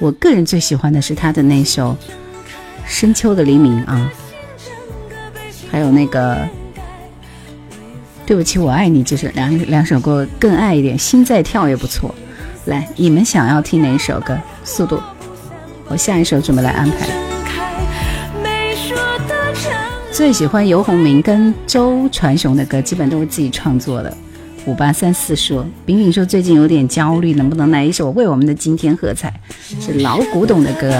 [0.00, 1.96] 我个人最喜欢的是他的那首
[2.84, 4.10] 《深秋的黎明》啊，
[5.70, 6.34] 还有那个
[8.26, 12.12] 《对不起我爱你》，就是两两首歌更爱一点，《心在跳》也不错。
[12.64, 14.36] 来，你们想要听哪一首歌？
[14.64, 15.00] 速度。
[15.86, 17.21] 我下一首准备来安排。
[20.12, 24.14] 最喜欢游鸿明跟周传雄的歌，基本都是自己创作的。
[24.66, 29.32] 五八三四说，饼饼说最近有点焦虑，能不能来一首为我们的今天喝彩？
[29.80, 30.92] 是老古董的歌。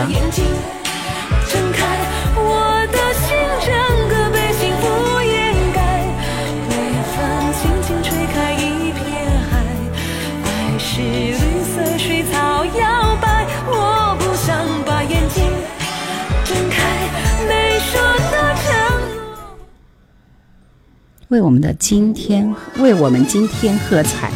[21.33, 24.31] 为我们的今天，为我们今天喝彩。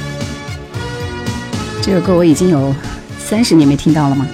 [1.83, 2.75] 这首歌我已经有
[3.19, 4.27] 三十年没听到了吗？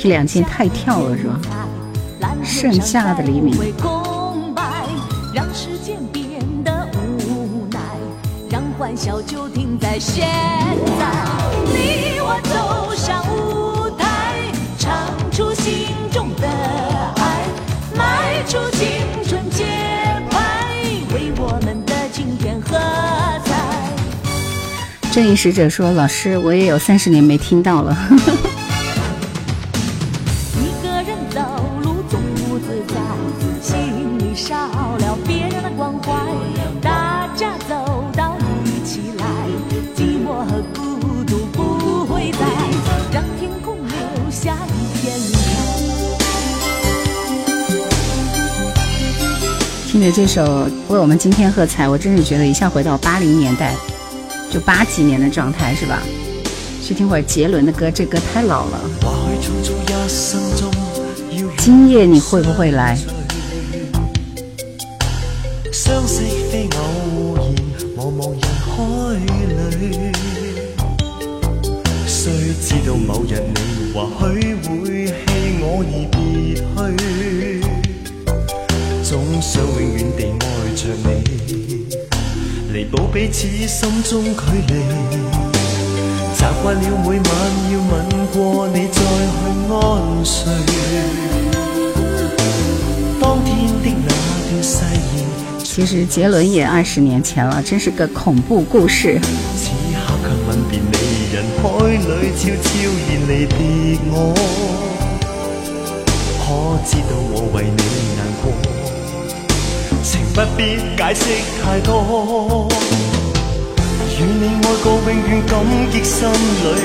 [0.00, 1.40] 空 Happy 两件太跳了是吧？
[2.42, 3.54] 盛夏的黎明。
[5.32, 7.78] 让时间变得无奈，
[8.50, 10.26] 让欢笑就停在现
[10.98, 11.06] 在。
[11.66, 14.36] 你我走上舞台，
[14.78, 14.90] 唱
[15.30, 16.48] 出心中的
[17.16, 17.44] 爱，
[17.96, 18.88] 迈出青
[19.24, 19.64] 春节
[20.30, 20.74] 拍，
[21.14, 22.76] 为我们的今天喝
[23.44, 23.54] 彩。
[25.12, 27.96] 正义使者说：“老师，我也有三十年没听到了。”
[50.00, 53.74] 听着这首为我们今天喝彩，我真是觉得一下回到八零年代，
[54.50, 55.98] 就八几年的状态，是吧？
[56.82, 58.80] 去听会儿杰伦的歌，这歌太老了。
[61.58, 62.96] 今夜你会不会来？
[83.80, 84.30] 心中距
[84.68, 84.74] 离。
[86.34, 87.24] 习惯了每晚
[87.72, 87.92] 要吻
[88.30, 89.00] 过你再去
[89.72, 89.74] 安
[90.22, 90.36] 睡。
[93.18, 93.48] 当天
[93.82, 94.08] 的那
[94.50, 94.84] 段誓
[95.16, 95.24] 言，
[95.64, 99.18] 其实杰伦也二十年前了，真是个恐怖故事。
[99.56, 101.96] 此刻却吻别你，人海里
[102.36, 102.68] 悄悄
[103.08, 103.56] 然离别
[104.10, 104.34] 我，
[106.38, 106.44] 可
[106.86, 107.82] 知道我为你
[108.18, 108.52] 难过？
[110.32, 111.24] 不必解释
[111.60, 112.68] 太多，
[114.20, 115.52] 与你爱过永远感
[115.90, 116.30] 激，心里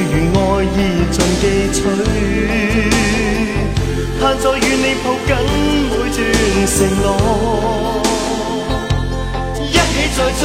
[0.10, 0.66] 如爱意
[1.12, 1.78] 尽记取，
[4.22, 5.30] 盼再与你抱紧
[5.92, 6.18] 每段
[6.66, 7.06] 承诺，
[9.60, 9.76] 一起
[10.16, 10.42] 再追。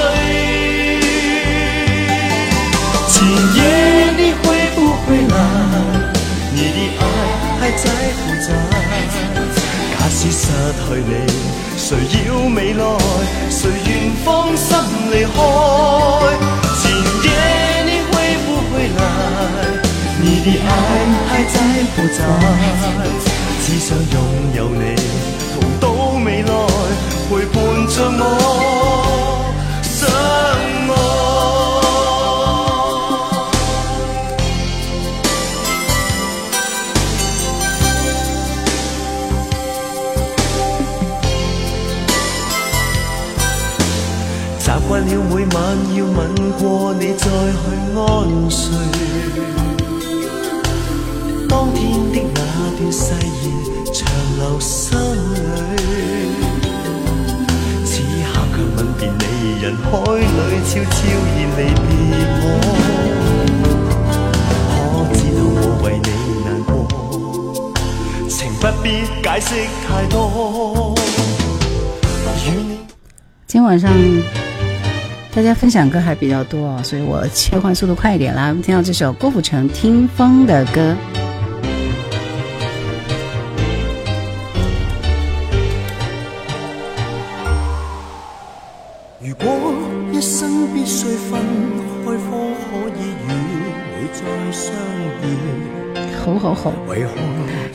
[3.06, 3.14] 今
[3.54, 3.58] 夜
[4.16, 4.76] 你会不
[5.06, 5.32] 会来？
[6.52, 7.02] 你的爱
[7.60, 7.84] 还在
[8.18, 8.48] 不在？
[9.92, 10.42] 假使失
[10.74, 11.10] 去你。
[11.76, 11.86] 谁
[12.26, 12.82] 要未来？
[13.48, 13.88] 谁愿
[14.24, 14.66] 放心
[15.12, 15.38] 离开？
[20.44, 20.68] 的爱
[21.28, 21.54] 还在
[21.94, 22.18] 不在？
[23.62, 24.16] 只想拥
[24.56, 24.82] 有你，
[25.54, 25.84] 同到
[26.24, 26.48] 未来，
[27.28, 28.22] 陪伴着我，
[29.82, 30.92] 相爱。
[44.88, 45.56] 惯了每晚
[45.94, 46.18] 要吻
[46.58, 47.62] 过你再去
[47.94, 47.98] 安
[48.50, 48.60] 睡，
[52.12, 53.44] 天的那段誓言
[53.92, 53.98] 长
[54.38, 55.36] 留心里。
[57.84, 59.22] 此刻却吻别你，
[59.62, 60.20] 人海里
[60.66, 61.88] 悄悄然离别
[62.42, 62.44] 我。
[64.72, 66.08] 可知道我为你
[66.44, 66.68] 难过，
[68.28, 68.84] 情不必
[69.22, 69.48] 解释
[69.86, 70.14] 太多。
[73.46, 73.90] 今天晚上。
[75.32, 78.48] 大家分享歌还比较多，所以我切换速度快一点啦。
[78.48, 80.96] 我们听到这首郭富城《听风》的歌。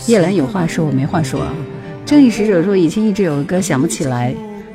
[0.08, 1.54] 叶兰有话说，我没话说啊。
[2.06, 4.34] 正义使者说，以前一直有个歌想不起来。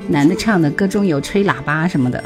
[0.08, 2.20] 男的唱的歌中有吹喇叭什么的。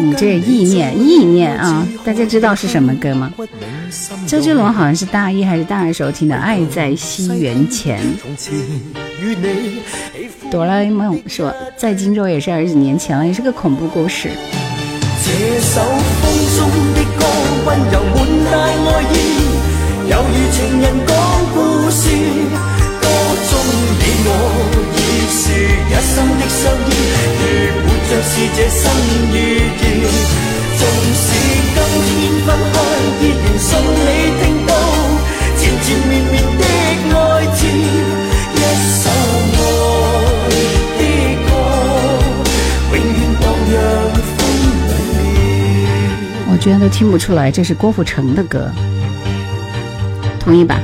[0.00, 3.32] 你这意念意念啊，大家知道是什么歌吗？
[4.26, 8.00] 周杰伦好像是大一还是大二时候听的《爱在西元前》。
[10.50, 14.30] 哆啦 A 梦说在荆州也是二十几年前了，也是个恐怖故事。
[15.24, 15.80] 这首
[16.20, 17.24] 风中的歌，
[17.66, 19.14] 温柔满带爱意，
[20.10, 20.90] 犹如情人
[21.92, 23.04] 事，歌
[23.50, 23.52] 中
[24.00, 24.28] 你我
[24.96, 26.90] 已是一生的相依，
[27.36, 28.82] 如活着是这生
[29.30, 29.36] 与
[29.76, 29.84] 义，
[30.78, 30.80] 纵
[31.14, 31.24] 使
[31.76, 31.76] 今
[32.16, 32.74] 天分开，
[33.20, 34.08] 依然信你
[34.40, 34.72] 听到
[35.58, 36.64] 缠缠绵绵的
[37.12, 37.20] 爱
[37.54, 37.60] 字，
[38.56, 38.58] 一
[39.02, 39.04] 首
[39.52, 39.60] 爱
[40.96, 41.00] 的
[41.44, 41.50] 歌，
[42.90, 43.76] 永远荡漾
[44.38, 44.40] 风
[44.88, 45.20] 里面。
[46.50, 48.70] 我居然都听不出来，这是郭富城的歌，
[50.40, 50.80] 同意吧？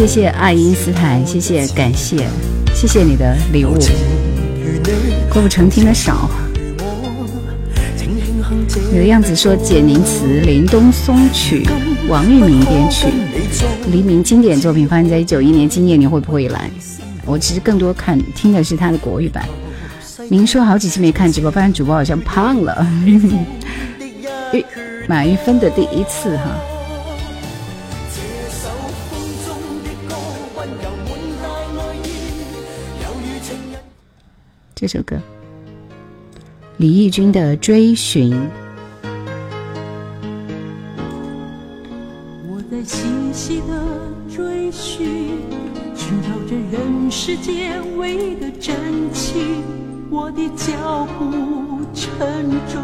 [0.00, 2.26] 谢谢爱因斯坦，谢谢感谢，
[2.74, 3.76] 谢谢你的礼物。
[5.30, 6.30] 郭富城听得少，
[8.96, 11.68] 有样子说简宁词，林东松曲，
[12.08, 13.08] 王玉明编曲，
[13.92, 16.70] 黎明经典作品发生在一九一年，今年你会不会来？
[17.26, 19.44] 我其实更多看听的是他的国语版。
[20.30, 22.86] 您说好几期没看直播，发现主播好像胖了。
[25.06, 26.58] 马玉芬的第一次哈。
[34.80, 35.20] 这首歌，
[36.78, 38.32] 李翊君的《追寻》。
[42.48, 43.74] 我在细细的
[44.34, 45.36] 追寻。
[45.94, 48.74] 寻找着人世间唯一的真
[49.12, 49.62] 情，
[50.08, 52.80] 我的脚步沉重，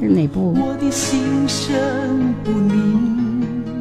[0.00, 0.52] 是哪部？
[0.54, 3.78] 我的心神不宁。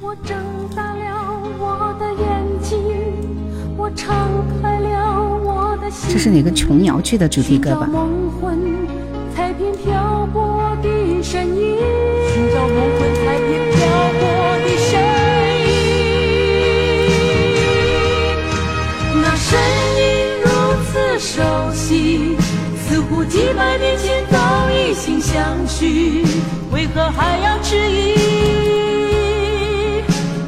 [0.00, 0.36] 我睁
[0.74, 2.76] 大了我的眼睛，
[3.76, 4.12] 我敞
[4.60, 4.73] 开。
[6.08, 7.86] 这是哪个琼瑶剧的主题歌吧？
[7.86, 8.58] 梦魂，
[9.34, 10.88] 踩遍漂泊的
[11.22, 11.76] 身影。
[12.32, 13.78] 寻找梦魂，踩遍漂
[14.20, 14.22] 泊
[14.62, 15.04] 的身影。
[21.16, 21.40] 熟
[21.72, 22.36] 悉，
[22.76, 26.24] 似乎几百年前早已心相许，
[26.72, 28.14] 为何还要迟疑？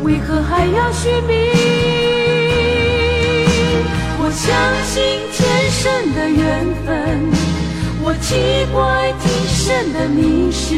[0.05, 2.16] 为何还要寻觅？
[4.37, 6.95] 相信天生的缘分，
[8.05, 10.75] 我奇怪今生的迷失，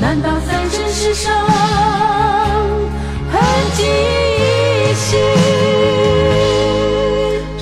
[0.00, 1.32] 难道三生石上
[3.30, 3.40] 痕
[3.74, 5.16] 迹依稀？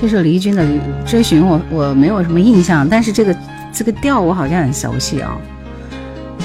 [0.00, 0.64] 这首李君的
[1.04, 3.36] 《追寻》，我我没有什么印象，但是这个
[3.70, 5.36] 这个调我好像很熟悉啊。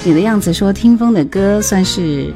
[0.03, 2.33] 你的样子说听风的歌算是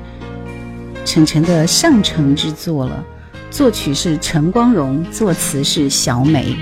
[1.03, 3.03] 陈晨的上乘之作了，
[3.51, 6.55] 作曲是陈光荣，作词是小美，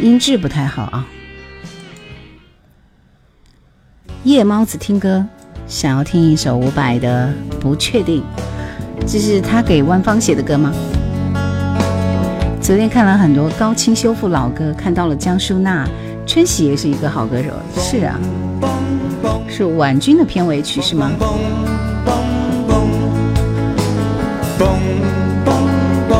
[0.00, 1.04] 音质不太好啊。
[4.22, 5.26] 夜猫子听歌，
[5.66, 8.22] 想要听一首伍佰的《不确定》。
[9.04, 10.72] 这是他给万芳写的歌吗？
[12.62, 15.84] 昨天看了很多高清修复老歌，看到了江淑娜，
[16.24, 17.50] 春喜也是一个好歌手。
[17.76, 18.20] 是啊，
[19.48, 21.10] 是婉君的片尾曲是吗？
[24.60, 24.68] 蹦
[25.42, 25.48] 蹦
[26.06, 26.12] 蹦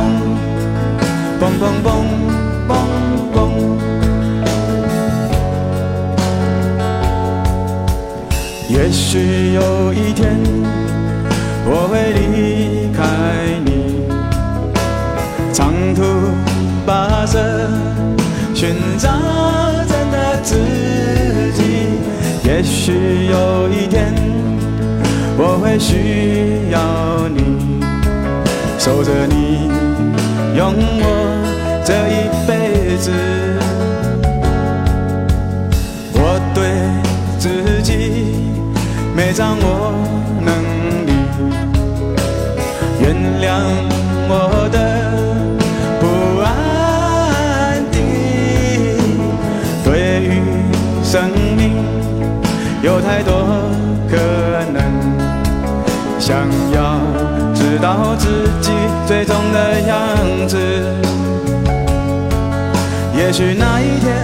[1.39, 1.87] 蹦蹦蹦
[2.67, 2.73] 蹦
[3.31, 3.37] 蹦
[8.67, 10.35] 也许有一天。
[11.63, 12.99] 我会离开
[13.63, 13.69] 你，
[15.53, 16.01] 长途
[16.83, 17.37] 跋涉，
[18.55, 19.07] 寻找
[19.87, 20.55] 真的自
[21.53, 21.61] 己。
[22.43, 24.11] 也许有一天，
[25.37, 26.79] 我会需要
[27.29, 27.60] 你，
[28.83, 29.69] 守着你，
[30.57, 31.05] 用我
[31.85, 33.11] 这一辈子。
[36.15, 36.19] 我
[36.55, 36.59] 对
[37.37, 37.93] 自己
[39.15, 39.93] 没掌握
[40.41, 40.51] 能
[41.05, 41.09] 力。
[42.99, 43.45] 原谅
[44.27, 44.80] 我的
[60.47, 60.57] 子。
[63.15, 64.15] 也许那一天，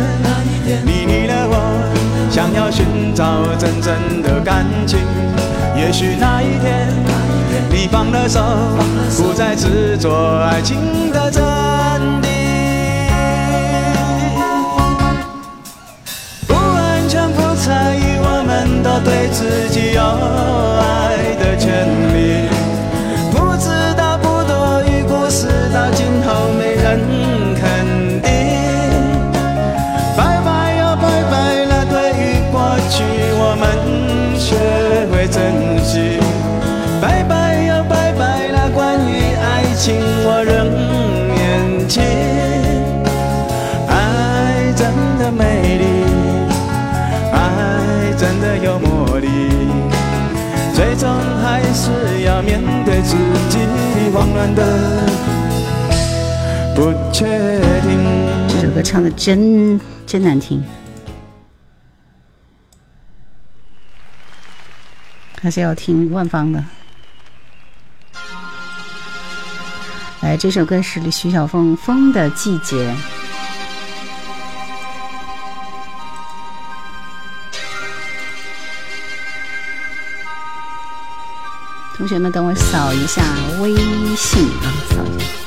[0.86, 1.55] 你离了我，
[2.32, 4.99] 想要寻找真正的感情。
[5.76, 6.88] 也许那一天。
[7.70, 8.41] 你放了手，
[9.18, 11.43] 不再执着爱情的真
[12.22, 12.28] 谛。
[16.47, 20.01] 不完全不在意，我们都对自己有
[20.82, 22.47] 爱的权利。
[26.88, 26.98] 很
[27.54, 28.32] 肯定
[30.16, 33.04] 拜拜呀拜拜了对于过去
[33.36, 34.56] 我们学
[35.12, 36.18] 会珍惜
[37.02, 40.72] 拜拜呀拜拜了关于爱情我仍
[41.36, 42.02] 年轻
[43.90, 44.88] 爱真
[45.20, 45.86] 的美丽
[47.34, 49.28] 爱真的有魔力
[50.74, 51.10] 最终
[51.44, 53.18] 还是要面对自
[53.50, 53.60] 己
[54.14, 54.97] 慌乱的
[57.20, 60.63] 这首歌唱的真真难听，
[65.41, 66.63] 还是要听万芳的。
[70.22, 72.93] 来，这首歌是徐小凤《风的季节》。
[81.95, 83.24] 同学们，等我扫一下
[83.59, 83.74] 微
[84.15, 85.47] 信啊，扫一下。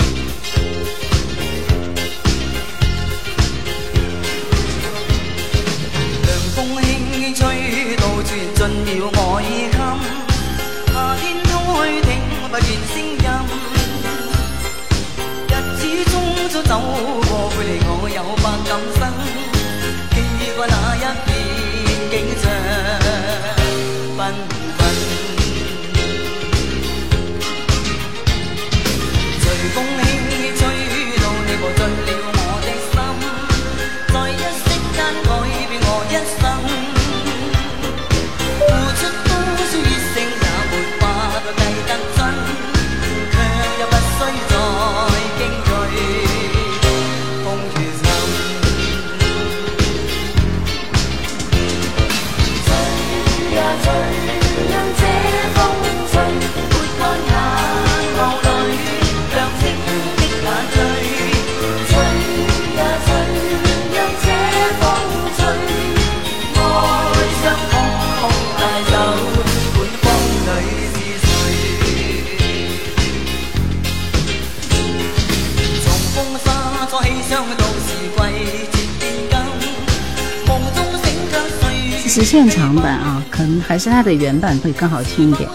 [82.50, 82.56] 誰？
[82.56, 85.48] 其實現場版啊，可能还是它的原版会更好听一點。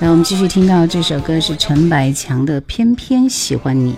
[0.00, 3.92] 來，我们继续听到这首歌是陈百强的《偏偏喜欢你》，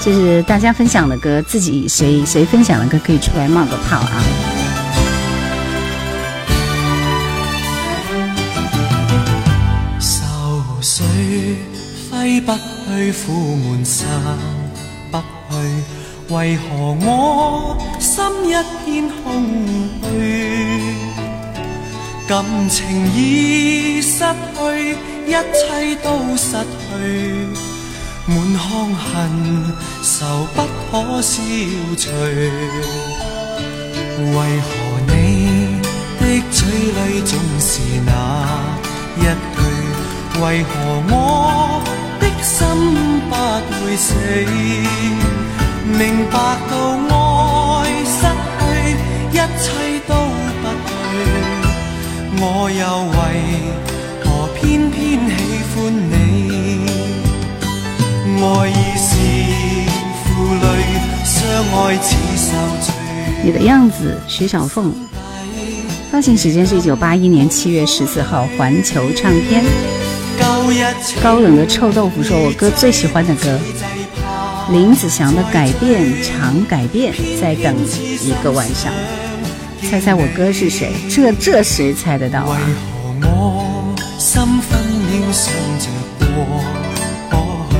[0.00, 4.22] 这是大家分享的歌，自己谁谁分享的歌可以出来冒个泡啊！
[9.98, 10.14] 愁
[10.80, 11.02] 緒
[12.12, 14.08] 揮不去，苦闷散
[15.10, 15.24] 不去，
[16.34, 17.76] 为何我
[18.14, 18.52] 心一
[18.84, 19.24] 片空
[20.02, 20.04] 虚？
[22.28, 22.76] 感情
[23.14, 24.18] 已失
[24.52, 24.60] 去，
[25.26, 25.64] 一切
[26.04, 26.06] 都
[26.36, 26.84] 失去，
[28.26, 28.60] 满腔
[28.92, 29.02] 恨
[30.02, 31.40] 愁不可消
[31.96, 32.10] 除。
[34.18, 34.68] 为何
[35.08, 35.10] 你
[36.20, 37.70] 的嘴里总是
[38.04, 38.10] 那
[39.16, 39.58] 一句？
[40.38, 40.70] 为何
[41.08, 41.10] 我
[42.20, 42.54] 的心
[43.30, 43.32] 不
[43.72, 44.06] 会死？
[45.84, 46.00] 明
[46.30, 46.34] 白
[46.70, 46.72] 到
[47.10, 47.14] 爱，
[49.42, 49.66] 一切
[50.06, 50.94] 都不對，
[52.38, 53.18] 我又為
[54.22, 55.34] 何偏偏喜
[55.74, 56.86] 歡你？
[58.40, 59.10] 愛已是
[60.22, 60.30] 負
[60.62, 60.64] 累，
[61.24, 61.34] 相
[61.74, 62.46] 愛似受
[62.80, 62.94] 罪。
[63.42, 64.92] 你的樣子，徐小鳳，
[66.12, 69.64] 發行時間是一九八一年七月十四號，環球唱片。
[71.20, 73.58] 高冷的臭豆腐說：“我哥最喜歡的歌，
[74.70, 78.92] 林子祥的《改變常改變》，再等一個晚上。
[79.90, 80.92] 猜猜我哥是谁？
[81.10, 85.86] 这这谁猜得到啊？”為何我心分秒想着
[86.18, 86.26] 过
[87.70, 87.74] 去？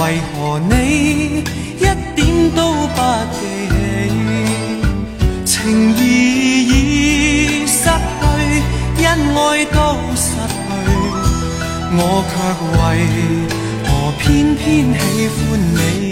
[0.32, 0.72] 何你
[1.78, 1.80] 一
[2.14, 2.20] 点
[2.54, 2.98] 都不
[3.32, 3.72] 记起？
[5.44, 8.22] 情義已失去，
[9.04, 9.78] 恩爱都
[10.14, 10.70] 失去，
[11.94, 12.32] 我却
[12.78, 12.80] 为
[13.84, 14.22] 何偏
[14.54, 14.60] 偏
[14.94, 15.36] 喜欢
[15.74, 16.11] 你？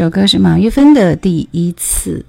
[0.00, 2.24] 首歌是马玉芬的《第一次》，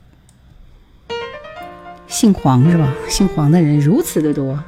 [2.06, 2.94] 姓黄是吧？
[3.08, 4.60] 姓黄的人如此的多，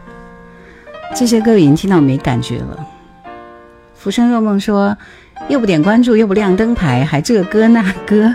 [1.14, 2.88] 这些歌已经听到没感觉了。
[3.94, 4.96] 浮生若梦说，
[5.50, 8.34] 又不点关注，又不亮灯牌，还这个歌那歌，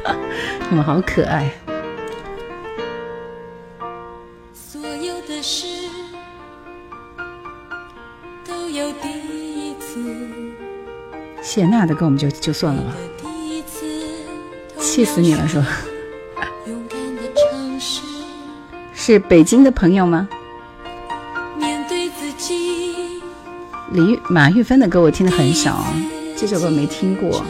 [0.70, 1.52] 你们好可爱。
[4.54, 5.66] 所有的事
[8.42, 10.00] 都有第一次，
[11.42, 12.94] 谢娜的歌我们就就算了吧，
[14.98, 15.64] 气死你了，说
[16.66, 17.22] 勇敢的
[17.52, 18.00] 尝试，
[18.92, 20.28] 是北京的朋友吗？
[21.56, 23.22] 面对自己，
[23.92, 25.94] 李玉马玉芬的歌我听的很少啊，
[26.36, 27.44] 这首歌没听过。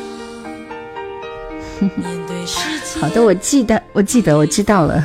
[3.01, 5.03] 好的，我记得，我记得，我知道了。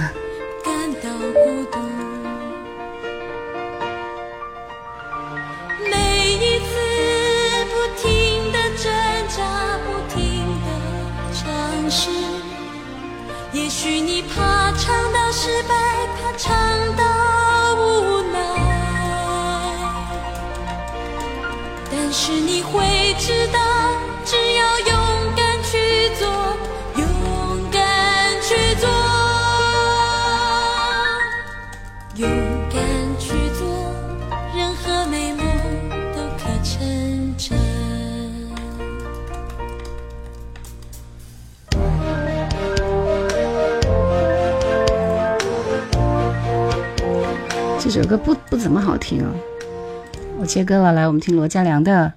[50.54, 50.94] 切歌了。
[50.94, 52.10] 来，我们听罗嘉良的《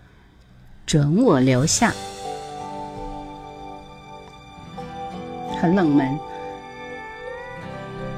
[0.84, 1.91] 准我留下》，
[5.59, 6.18] 很冷门，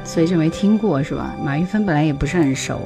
[0.03, 1.37] 所以就没听过是吧？
[1.41, 2.81] 马玉芬本来也不是很熟。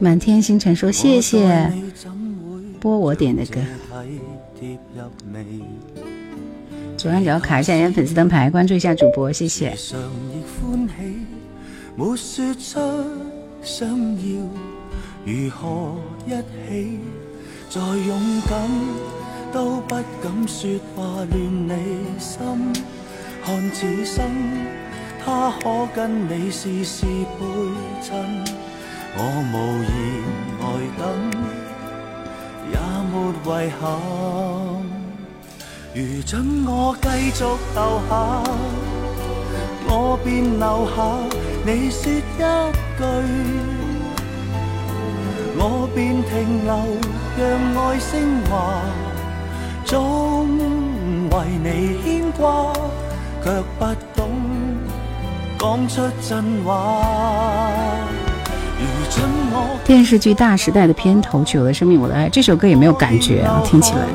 [0.00, 1.70] 满天星辰说谢谢
[2.80, 3.60] 播我点的歌？
[6.96, 9.74] 左上角卡一下人家粉丝灯牌，关注一下主播，谢谢。
[9.76, 9.98] 常
[10.30, 10.92] 亦欢喜，
[11.96, 12.80] 没说出
[13.62, 14.26] 想要
[15.24, 16.98] 如何一起，
[17.68, 18.70] 再勇敢
[19.52, 21.72] 都不敢说话乱你
[22.18, 22.38] 心。
[23.44, 24.24] 看此生，
[25.24, 27.44] 他可跟你事事配
[28.00, 28.44] 衬，
[29.14, 29.20] 我
[29.52, 29.54] 无
[29.84, 29.92] 言
[30.58, 30.64] 呆
[30.98, 31.02] 等，
[32.72, 32.74] 也
[33.10, 33.46] 没遗
[33.80, 33.82] 憾。
[35.94, 36.32] 如准
[36.66, 37.40] 我繼續
[37.74, 38.10] 留下，
[39.88, 39.92] 我
[40.24, 40.26] 便
[40.58, 40.96] 留下。
[41.64, 42.40] 你說一
[42.98, 43.00] 句，
[45.58, 45.62] 我
[45.94, 46.72] 便停留，
[47.36, 47.40] 讓
[47.76, 48.10] 愛升
[48.50, 48.52] 華，
[49.84, 49.92] 總
[51.28, 51.68] 為你
[52.02, 52.42] 牽掛，
[53.44, 53.46] 卻
[53.78, 53.80] 不
[54.16, 54.20] 懂
[55.58, 55.94] 講出
[56.26, 57.71] 真話。
[59.84, 64.06] 电视剧《大时代》的片头曲《我的生命我的爱》这首歌也没有感觉啊，聽起来。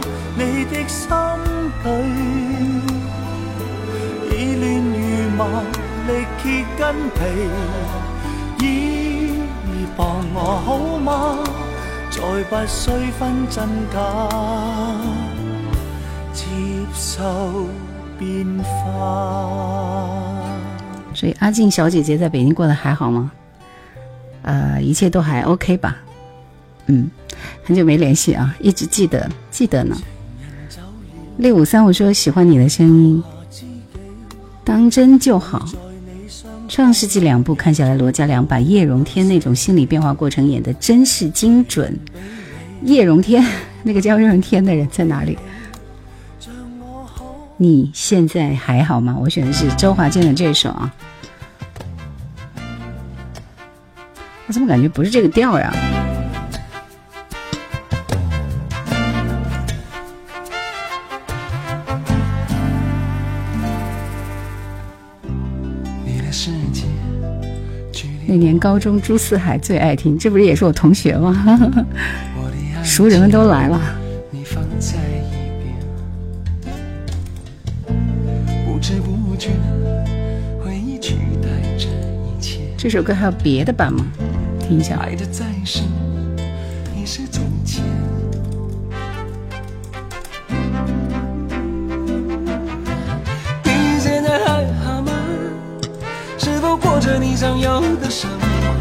[12.09, 12.89] 再不需
[13.19, 13.99] 分真假，
[16.33, 16.45] 接
[16.93, 17.67] 受
[18.17, 18.69] 變化。
[21.13, 23.31] 所以阿静小姐姐在北京過得還好嗎？
[24.47, 25.97] 呃，一切都还 OK 吧。
[26.85, 27.11] 嗯，
[27.65, 29.97] 很久没联系啊，一直记得记得呢。
[31.35, 33.21] 六五三，我说喜欢你的声音，
[34.63, 35.67] 当真就好。
[36.69, 41.93] 創世纪两部看下来，罗嘉良把叶荣添那种心理变化过程演得真是精准。
[42.83, 43.45] 叶荣添，
[43.83, 45.37] 那个叫叶荣添的人在哪里？
[47.57, 49.17] 你现在还好吗？
[49.19, 50.93] 我选的是周华健的这首啊。
[54.47, 55.73] 我怎么感觉不是这个调呀？
[68.29, 71.85] 那年高中，朱四海最爱听，这不是也是我同学吗？
[72.83, 73.81] 熟人们都来了。
[82.77, 84.05] 这首歌还有别的版吗？
[84.67, 84.97] 聽一下。
[84.97, 85.85] 愛的再深，
[86.93, 87.81] 已是從前。
[93.63, 95.11] 你現在還好嗎？
[96.37, 98.29] 是否過着你想要的生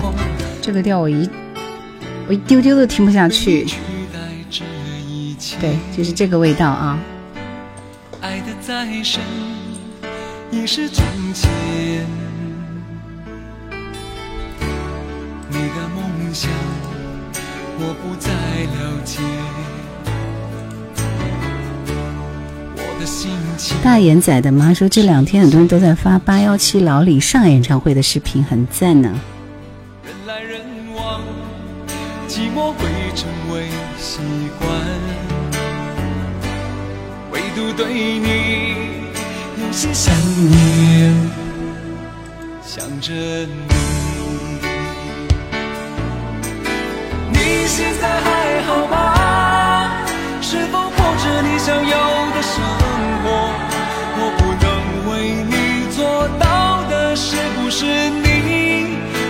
[0.02, 0.12] 活？
[0.60, 1.30] 這個調我一
[2.26, 3.68] 我一丢丢都听不下去。
[5.60, 6.98] 对，就是这个味道啊。
[8.20, 9.22] 爱的再深，
[10.50, 12.25] 已是从前。
[17.78, 19.20] 我不再了解。
[23.84, 29.08] 大眼仔的妈说，这两天很多人都在发八幺七老李上演唱会的视频，很赞呢。
[30.04, 30.60] 人来人
[30.96, 31.20] 往，
[32.26, 34.18] 寂寞会成为习
[34.58, 34.68] 惯，
[37.30, 38.74] 唯独对你
[39.64, 40.12] 有些想
[40.50, 41.14] 念，
[42.64, 43.75] 想着你。
[47.46, 48.94] 你现在还好吗？
[50.40, 51.96] 是否过着你想要
[52.34, 52.54] 的生
[53.22, 53.24] 活？
[54.18, 54.66] 我不能
[55.08, 55.12] 为
[55.44, 58.26] 你做到的，是不是你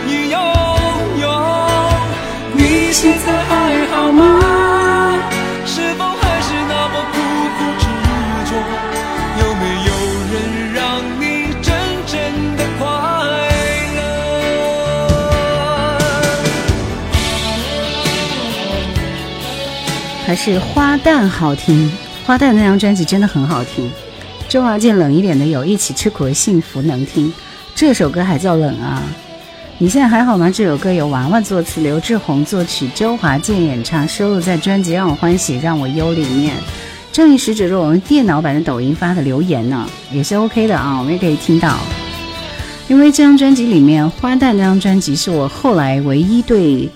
[0.09, 0.41] 已拥
[1.21, 1.25] 有？
[2.55, 4.36] 你现在还好吗？
[20.37, 21.91] 是花旦好听，
[22.27, 23.91] 花旦那张专辑真的很好听。
[24.49, 27.33] 周华健冷一点的有一起吃苦的幸福能听，
[27.75, 29.03] 这首歌还叫冷啊？
[29.79, 30.51] 你现在还好吗？
[30.51, 36.55] 这首歌由娃娃作词，刘志宏作曲，周华健演唱，收录在专辑《让我欢喜让我忧》里面。
[37.11, 41.79] 正义使者是我们电脑版的抖音发的留言呢，也是 OK 的啊，我们也可以听到。
[42.89, 46.89] 因为这张专辑里面，《花旦》那张专辑是我后来唯一对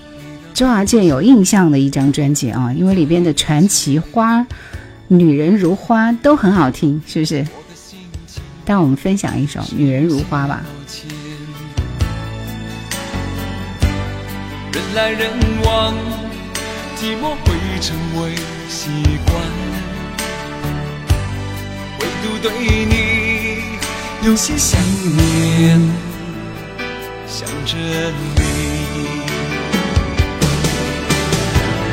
[0.61, 4.45] 周华健有印象的一张专辑啊，因为里边的传奇花。
[5.07, 7.43] 女人如花都很好听，是不是？
[8.63, 10.61] 让我们分享一首《女人如花》吧。
[14.71, 15.31] 人来人
[15.65, 15.95] 往，
[16.95, 18.35] 寂寞会成为
[18.69, 18.91] 习
[19.25, 19.41] 惯，
[22.01, 22.51] 唯独对
[22.85, 23.63] 你
[24.27, 24.79] 有些想
[25.17, 25.81] 念，
[27.27, 27.75] 想着
[28.35, 28.50] 你。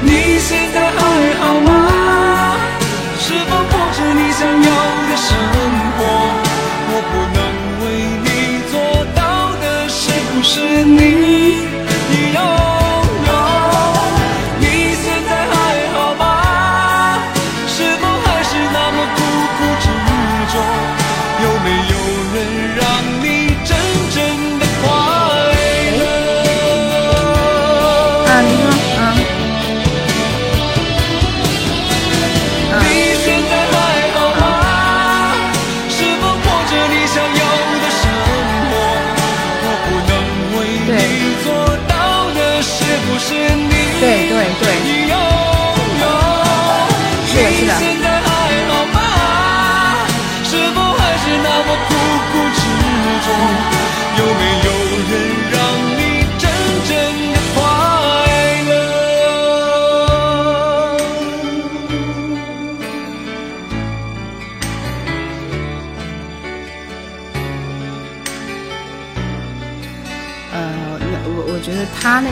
[0.09, 0.99] 你现在还
[1.39, 1.69] 好吗？
[3.21, 4.69] 是否过着你想要
[5.09, 5.29] 的生
[5.97, 6.01] 活？
[6.91, 7.39] 我不能
[7.83, 7.85] 为
[8.25, 8.27] 你
[8.73, 8.73] 做
[9.15, 9.21] 到
[9.61, 10.01] 的，是
[10.33, 10.99] 不是你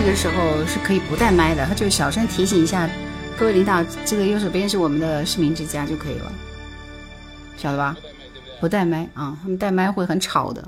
[0.06, 2.88] 得他那个时候是可以不带麦的，他就小声提醒一下
[3.36, 6.32] 各位领导，这个右手边是我们的市民之家就可以了，
[7.56, 7.96] 晓得吧？
[8.60, 10.62] 不带麦啊，他们带麦会很吵的。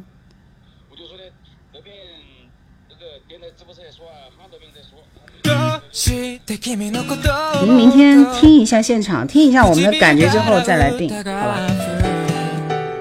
[7.62, 11.59] 您明天听一下现场，听一下我们的感觉之后再来定，好吧？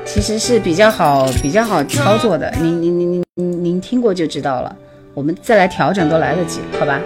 [0.05, 4.75] 其实是比较好、比较好操作的，您、您、您、您、您听过就知道了。
[5.17, 7.01] 我们再来调整都来得及，好吧？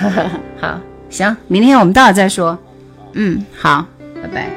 [0.58, 2.58] 好，行，明天我们到了再说。
[3.12, 3.86] 嗯，好，
[4.22, 4.48] 拜拜。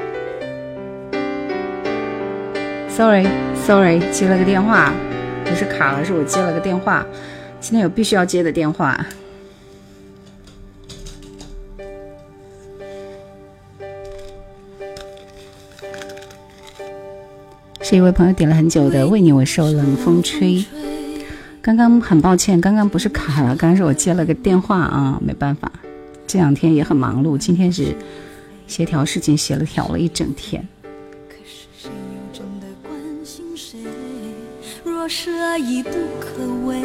[2.87, 4.93] Sorry，Sorry，接了个电话，
[5.43, 7.05] 不是卡了，是我接了个电话。
[7.59, 9.05] 今天有必须要接的电话。
[17.81, 20.59] 是一位朋友点了很久的《为你我受冷风吹》。
[21.65, 25.71] 刚刚很抱歉，刚刚不是卡了，刚刚是我接了个电话啊，没办法，
[26.27, 27.95] 这两天也很忙碌，今天是
[28.67, 30.63] 协调事情，协了调了一整天。
[31.27, 32.93] 可是谁又真的关
[33.23, 33.79] 心谁？
[34.83, 35.89] 若是爱已不
[36.19, 36.79] 可为，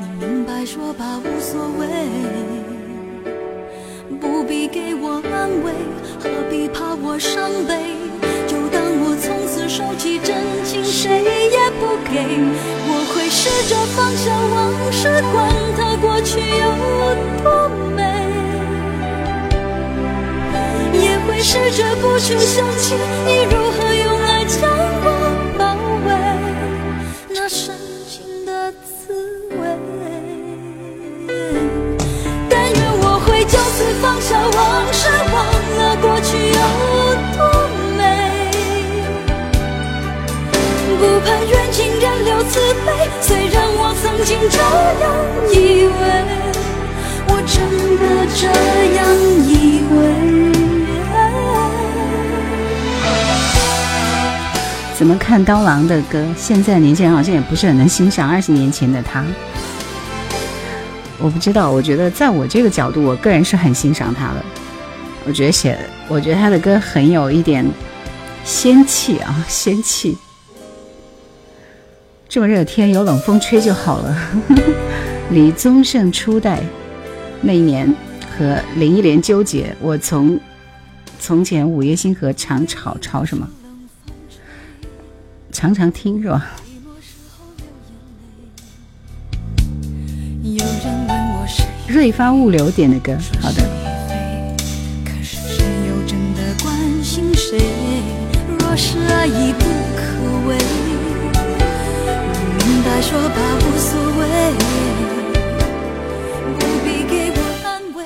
[0.00, 1.86] 你明白说吧，无所谓，
[4.18, 5.74] 不必给我安慰，
[6.18, 7.84] 何必怕我伤悲？
[9.74, 11.10] 收起真情，谁
[11.50, 12.22] 也不给。
[12.86, 13.24] 我会。
[13.28, 15.34] 试着放下往事，管
[15.76, 16.64] 它过去有
[17.42, 18.00] 多美；
[20.92, 22.94] 也会试着不去想起
[23.26, 24.70] 你如何用爱将
[25.02, 25.08] 我
[25.58, 25.74] 包
[26.06, 26.08] 围，
[27.34, 27.74] 那深
[28.08, 29.12] 情的滋
[29.60, 29.73] 味。
[42.48, 42.88] 自卑，
[43.20, 44.58] 虽然我曾经这
[45.02, 45.04] 样
[45.52, 45.54] 以
[45.86, 45.90] 为，
[47.28, 47.56] 我真
[47.98, 48.02] 的
[48.34, 48.42] 这
[48.96, 48.98] 样
[49.48, 49.50] 以
[49.92, 49.94] 为。
[54.96, 56.24] 怎么看刀郎的歌？
[56.36, 59.24] 现在年轻人好像也不是很能欣赏二十年前的他。
[61.18, 64.44] 我不知道，我觉得在我这个角度，我个人是很欣赏他的。
[65.26, 67.66] 我觉得写，我觉得他的歌很有一点
[68.44, 70.16] 仙气啊，仙气。
[72.34, 74.18] 这么热天，有冷风吹就好了。
[75.30, 76.60] 李宗盛初代
[77.40, 77.94] 那一年
[78.36, 80.36] 和林忆莲纠结，我从
[81.20, 83.48] 从前午夜星河常吵吵什么，
[85.52, 86.50] 常常听是吧？
[91.86, 93.62] 瑞发物流点的歌，好的。
[97.36, 97.56] 是？
[99.08, 99.64] 爱已不
[99.94, 100.58] 可为，
[102.84, 104.22] 白说吧，无所谓。
[106.58, 108.04] 不必给我安慰，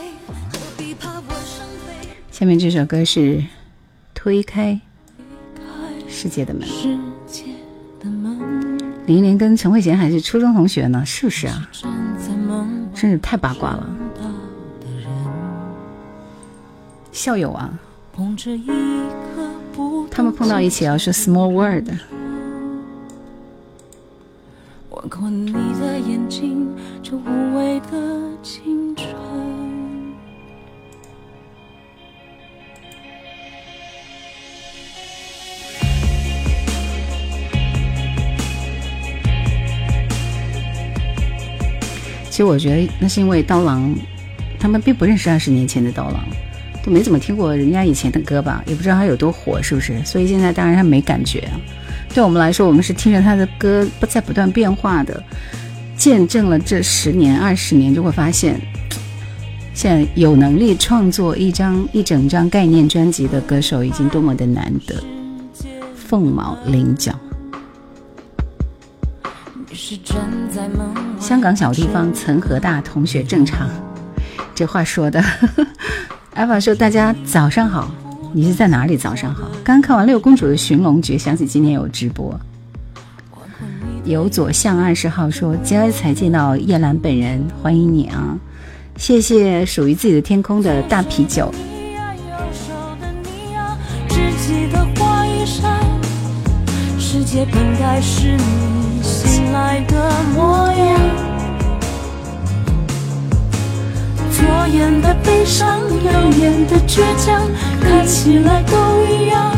[0.52, 2.08] 何必怕我伤悲？
[2.30, 3.20] 下面这首歌是
[4.14, 4.80] 《推开
[6.08, 6.68] 世界的门》。
[9.06, 11.68] 林忆莲跟陈慧娴还是初中同学呢，是不是啊？
[12.94, 13.86] 真是太八卦了，
[17.10, 17.70] 校友啊，
[20.10, 21.88] 他们碰到一起要说 small world。
[24.99, 26.66] 吻过你的眼睛，
[27.05, 27.92] 这无畏的
[28.42, 29.07] 青春。
[42.28, 43.94] 其实我觉得那是因为刀郎，
[44.59, 46.24] 他们并不认识二十年前的刀郎，
[46.82, 50.05] 都没怎么听过人家以前的歌吧，也不知道他有多火，是不是？
[50.05, 51.49] 所以现在当然他没感觉。
[52.18, 55.22] 对我们来说，我们是听着他的歌不在不断变化的，
[55.96, 58.60] 见证了这十年、二十年，就会发现，
[59.72, 65.00] 现在有能力创作一张一整张概念专辑的歌手已经多么的难得，
[65.94, 67.12] 凤毛麟角。
[71.20, 73.68] 香港小地方曾和大同学正常，
[74.56, 75.22] 这话说的。
[76.34, 77.88] 艾法说：“大家早上好，
[78.32, 78.96] 你是在哪里？
[78.96, 79.48] 早上好。
[79.64, 82.38] 刚看完六公主的寻龙诀，想起今天有直播。
[84.04, 88.38] 由左向二十号说：今儿才见到叶兰本人，欢迎你啊！
[88.96, 91.52] 谢谢属于自己的天空的大啤酒。
[96.98, 101.27] 世界本该是你醒来的模样。
[104.49, 107.46] 左眼的悲伤，右眼的倔强，
[107.82, 108.72] 看起来都
[109.05, 109.55] 一样。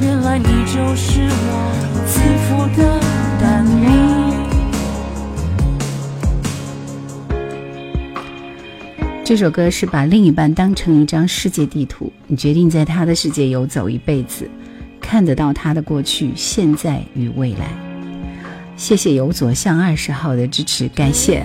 [0.00, 1.70] 原来你就是我
[2.06, 2.98] 自负的
[3.38, 3.86] 单名。
[9.22, 14.48] 这首歌是把另一半当成一张世界地图，你决定在他的世界游走一辈子，
[14.98, 17.68] 看得到他的过去、现在与未来。
[18.78, 21.44] 谢谢游左向二十号的支持，感谢。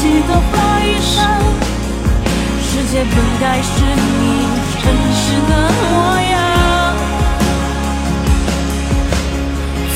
[0.00, 1.38] 只记得花一扇。
[2.62, 4.48] 世界本该是你
[4.82, 5.52] 真实的
[5.90, 5.92] 模
[6.22, 6.32] 样。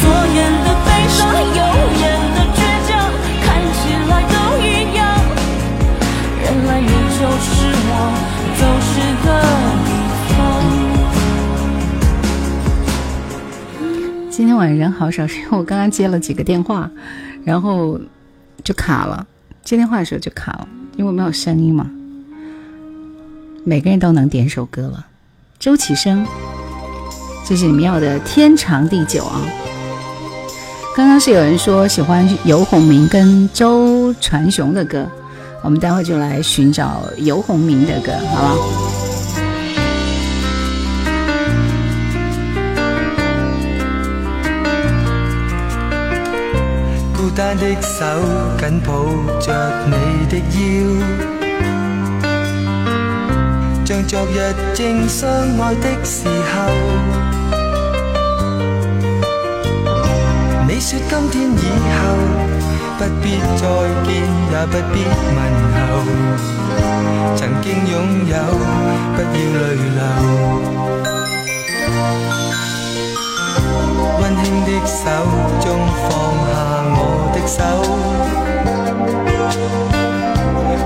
[0.03, 1.61] 左眼的悲伤，右
[2.03, 2.93] 眼的倔强，
[3.41, 3.81] 看起
[4.11, 5.01] 来都一样。
[6.43, 7.53] 原来你就是
[7.89, 7.91] 我
[8.59, 8.93] 走失
[9.27, 9.29] 的。
[14.31, 16.91] 今天晚上人好少，是因为我刚刚接了几个电话，
[17.43, 17.99] 然后
[18.63, 19.27] 就卡了。
[19.65, 21.91] 接电话的时候就卡了，因为没有声音嘛。
[23.65, 25.07] 每个人都能点首歌了。
[25.59, 26.27] 周启生，
[27.47, 29.41] 这是你们要的天长地久啊！
[30.95, 35.09] 刚刚是有人说喜欢游鸿明跟周传雄的歌，
[35.63, 39.04] 我们待会就来寻找游鸿明的歌，好不好？
[47.37, 48.05] 单的手
[48.59, 48.95] 紧抱
[49.41, 49.53] 着
[49.87, 49.93] 你
[50.31, 50.57] 的腰，
[53.85, 55.29] 像昨日正相
[55.59, 56.55] 爱的时候。
[60.69, 61.57] 你说今天以
[61.91, 62.01] 后
[62.99, 63.25] 不必
[63.57, 63.63] 再
[64.05, 64.09] 见，
[64.53, 64.95] 也不必
[65.35, 65.37] 问
[65.75, 65.83] 候。
[67.35, 67.93] 曾经拥
[68.29, 68.33] 有，
[69.17, 69.63] 不要泪
[69.97, 70.01] 流。
[74.21, 75.01] 温馨的手
[75.61, 75.65] 中
[76.03, 76.09] 放
[76.47, 76.51] 下
[76.97, 76.99] 我
[77.47, 77.63] 手，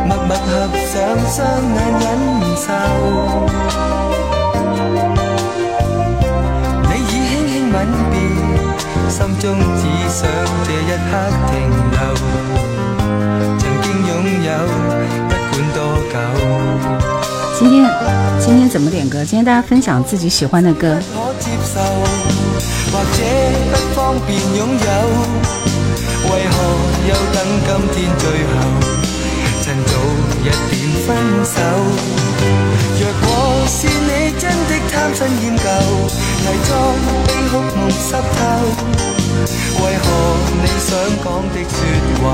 [0.07, 0.47] 默默合
[0.87, 0.95] 上
[1.31, 1.37] 双
[1.75, 2.07] 眼忍
[2.57, 2.67] 受。
[6.85, 7.77] 你已轻轻吻
[8.11, 8.15] 别。
[9.09, 9.45] 心中
[9.77, 10.21] 只想
[10.65, 10.75] 这一
[11.09, 11.13] 刻
[11.49, 11.51] 停
[11.91, 11.97] 留，
[13.59, 14.11] 曾经拥
[14.45, 14.47] 有，
[15.29, 15.77] 不管多
[16.13, 16.15] 久。
[17.59, 17.77] 今天，
[18.39, 19.25] 今天怎么点歌？
[19.25, 21.01] 今天大家分享自己喜欢的歌。
[21.13, 21.81] 可接受，
[22.93, 23.19] 或者
[23.73, 25.28] 不方便拥有，为
[26.47, 26.55] 何
[27.09, 28.23] 又等今天最
[28.53, 28.55] 后，
[29.63, 29.93] 趁早
[30.41, 31.09] 一点分
[31.45, 31.57] 手？
[33.01, 33.27] 若果
[33.67, 35.65] 是你真的贪新厌旧，
[36.45, 36.71] 伪装
[37.27, 38.37] 悲哭梦湿透，
[39.83, 40.05] 为何
[40.63, 40.89] 你想
[41.23, 41.77] 讲的说
[42.21, 42.25] 话，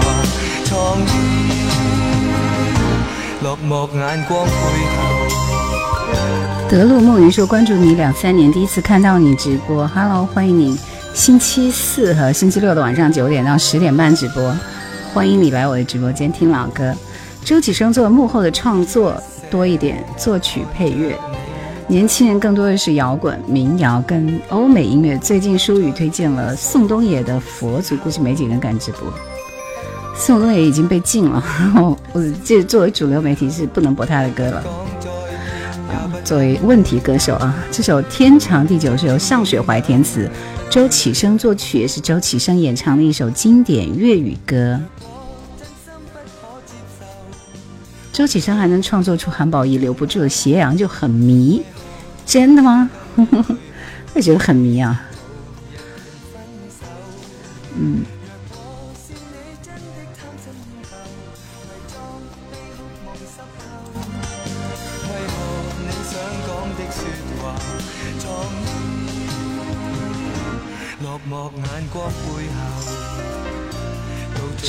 [0.65, 1.07] 藏于
[3.43, 4.51] 落寞眼光背
[4.97, 4.99] 后？
[6.71, 10.79] 德路木鱼说关注你两三年，第一次看到你直播，Hello，欢迎你。
[11.15, 14.55] 星期四和星期六的晚上九点到十点半直播，
[15.13, 16.93] 欢迎你来我的直播间听老歌。
[17.45, 19.15] 周启生做幕后的创作。
[19.51, 21.17] 多一点作曲配乐，
[21.87, 25.17] 年轻人更多的是摇滚、民谣跟欧美音乐。
[25.19, 29.03] 最近舒雨推荐了宋冬野的《佛祖》，估计没几个人敢直播。
[30.17, 31.45] 宋冬野已经被禁了，
[32.13, 34.65] 我这作为主流媒体是不能播他的歌了。
[36.25, 40.29] 作为问题歌手啊，这首《天长地久》是由尚雪怀填词，
[40.71, 44.81] 周启生作曲，也是周启生演唱的一首经典粤语歌。
[48.13, 51.63] 周启生还能创作出韩宝仪留不住的斜阳，就很迷，
[52.27, 52.91] 真的吗？
[54.15, 55.09] 我觉得很迷啊。
[57.79, 58.05] 嗯。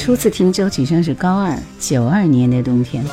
[0.06, 3.04] 初次听周启生是高二，九二年的冬天。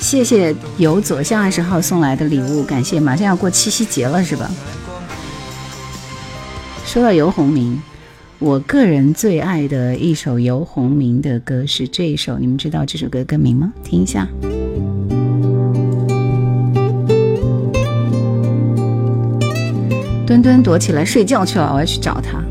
[0.00, 2.98] 谢谢由左向二十号送来的礼物，感谢。
[2.98, 4.50] 马上要过七夕节了，是吧？
[6.84, 7.80] 说到游鸿明，
[8.40, 13.72] 我个人最爱的一首游鸿明的歌是这一首，你们知道这首歌歌名吗？
[13.84, 14.26] 听一下。
[20.26, 22.42] 墩墩躲起来睡觉去了，我要去找他。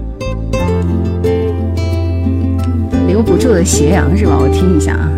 [3.15, 4.37] 留不住的斜阳是吧？
[4.37, 5.09] 我听一下啊。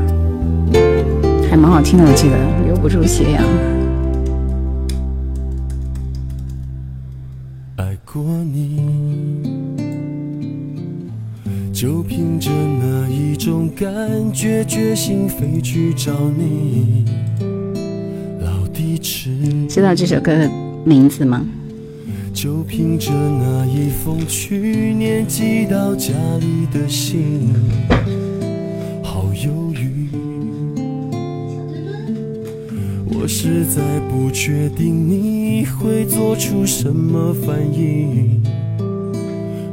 [1.49, 2.37] 还蛮好听的，我记得
[2.67, 3.43] 留不住斜阳。
[7.77, 8.21] 爱过
[8.53, 9.41] 你，
[11.73, 17.03] 就凭着那一种感觉，决心飞去找你。
[18.41, 19.31] 老地址，
[19.67, 20.47] 知道这首歌的
[20.85, 21.43] 名字吗？
[22.37, 27.51] 就凭着那一封去年寄到家里的信，
[29.03, 30.07] 好犹豫。
[33.07, 38.39] 我实在不确定你会做出什么反应，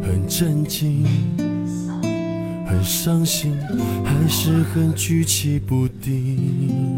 [0.01, 1.05] 很震惊，
[2.67, 3.53] 很伤心，
[4.03, 6.94] 还是很举棋不定。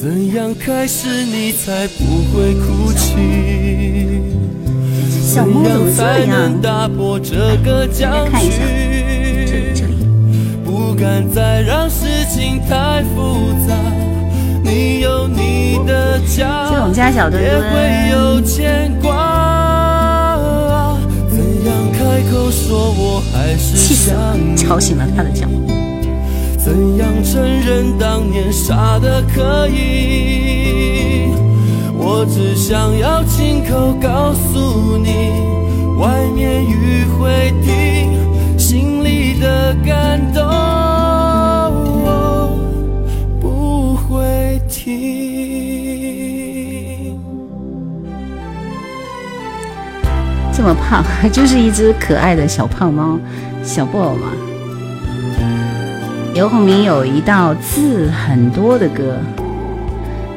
[0.00, 3.18] 怎样开始你才不会哭泣？
[5.34, 9.84] 怎样才能打破这个僵局？
[10.64, 13.74] 不敢再让事情太复杂。
[14.64, 16.72] 你有你的家，
[17.30, 20.38] 也会有牵挂。
[21.28, 21.36] 怎
[21.66, 24.56] 样开口说我还是想你？
[24.56, 25.46] 吵醒了他的觉。
[26.70, 31.32] 怎样承认当年傻的可以？
[31.98, 35.32] 我只想要亲口告诉你，
[35.98, 40.44] 外面雨会停，心里的感动。
[43.40, 44.88] 不会停
[50.52, 53.18] 这么胖，就是一只可爱的小胖猫，
[53.64, 54.30] 小布偶嘛。
[56.32, 59.18] 刘鸿明有一道字很多的歌，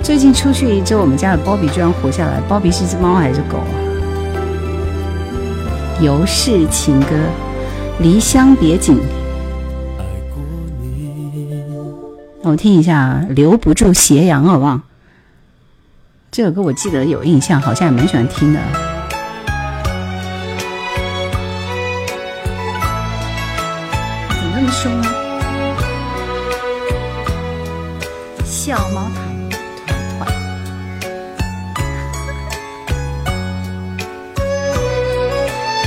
[0.01, 2.41] 最近出去一周，我们家的包比居然活下来。
[2.49, 3.69] 包比是只猫还是狗啊？
[6.01, 7.15] 游氏情歌，
[7.99, 8.97] 离乡别井。
[12.41, 14.81] 我听一下，留不住斜阳，好不好？
[16.31, 18.59] 这首歌我记得有印象，好像也蛮喜欢听的。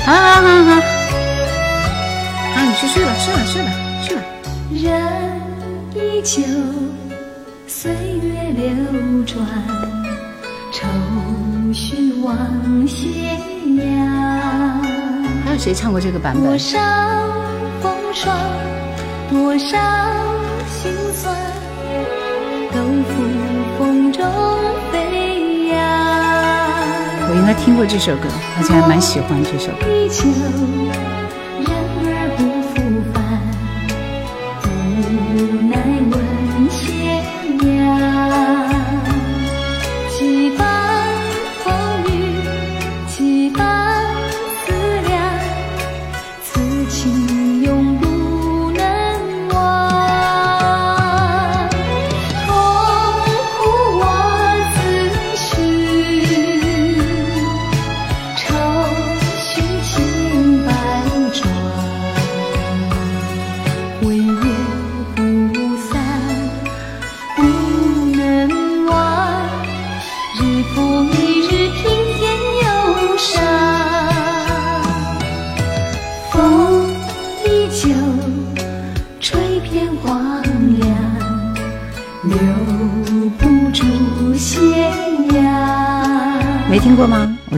[0.07, 0.15] 团。
[0.15, 0.79] 好好好好，
[2.55, 3.71] 啊，你去睡吧，睡吧，睡吧，
[4.03, 4.23] 睡吧。
[4.71, 4.87] 人
[5.95, 6.43] 依旧，
[7.67, 8.71] 岁月流
[9.25, 9.45] 转，
[10.71, 10.87] 愁
[11.75, 13.09] 绪望斜
[13.83, 14.81] 阳。
[15.45, 16.57] 还有谁唱过这个版本多？
[16.57, 16.79] 少
[17.83, 18.33] 风霜，
[19.29, 19.77] 多少
[20.71, 21.35] 心酸，
[22.73, 23.13] 都付
[23.77, 24.56] 风中。
[27.37, 31.06] 应该听过这首歌，而且还蛮喜欢这首歌。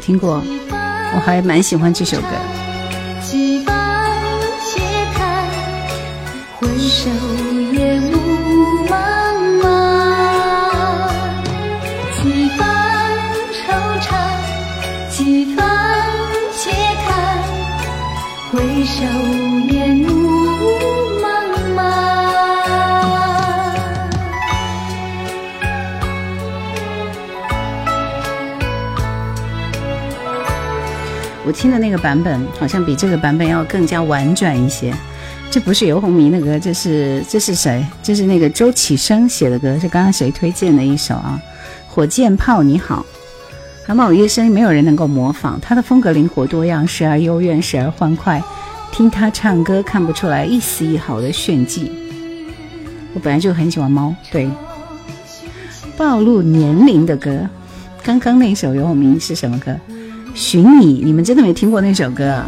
[0.09, 2.58] 听过，我还蛮喜欢这首歌。
[31.59, 34.95] 听的那个版本好像比这个版本要更加婉转一些。
[35.51, 37.85] 这不是游鸿明的歌，这是这是谁？
[38.01, 41.43] 这是那个周启生写的歌，是刚刚谁推荐的一首啊？
[41.89, 43.05] 火箭炮你好，
[43.85, 48.41] 韩宝仪的声音没有人能够模仿，他的风格灵活多样，时而幽怨，时而欢快。
[48.93, 51.91] 听他唱歌看不出来一丝一毫的炫技。
[53.15, 54.49] 我本来就很喜欢猫，对。
[55.97, 57.41] 暴露年龄的歌，
[58.05, 59.77] 刚刚那首游鸿明是什么歌？
[60.41, 62.45] 寻你，你们真的没听过那首歌？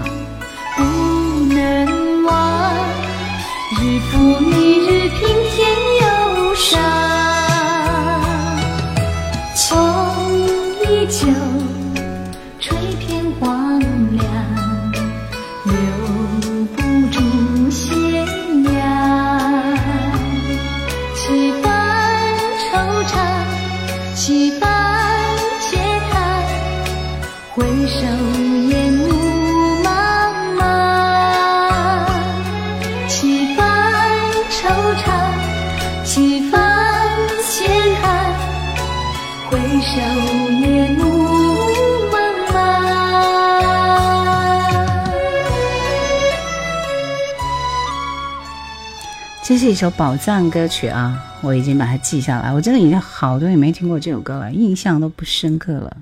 [49.70, 52.52] 一首宝藏歌曲啊，我已经把它记下来。
[52.52, 55.96] 我真的已经好多年没听过这首歌了，印象都不深刻了。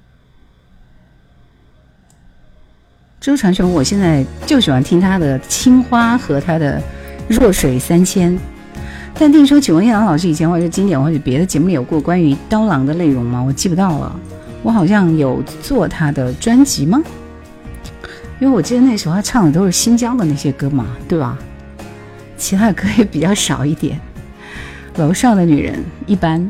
[3.20, 6.80] 周传雄，我现在就喜欢听他的《青花》和他的
[7.28, 8.32] 《弱水三千》。
[9.18, 13.42] 但听说，请问叶朗老师以前或者经典或者别的节目里有过关于刀郎的内容吗？
[13.42, 14.18] 我记不到了。
[14.62, 17.02] 我好像有做他的专辑吗？
[18.40, 21.38] 因为我记得那时候他唱的都是新疆的那些歌嘛，对吧？
[22.38, 24.00] 其他的歌也比较少一点。
[24.96, 26.40] 楼上的女人一般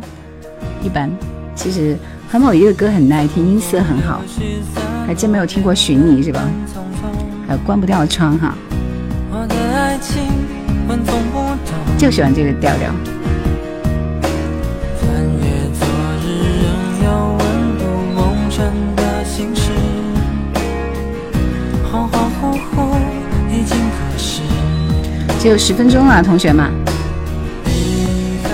[0.83, 1.11] 一般，
[1.55, 1.97] 其实
[2.31, 4.23] 韩某仪的歌很耐听，音色很好。
[5.07, 6.41] 还真没有听过《寻你》是吧？
[7.47, 8.55] 还有关不掉的窗哈，
[11.97, 12.93] 就喜欢这个调调。
[25.41, 26.69] 只有十分钟了，同学们，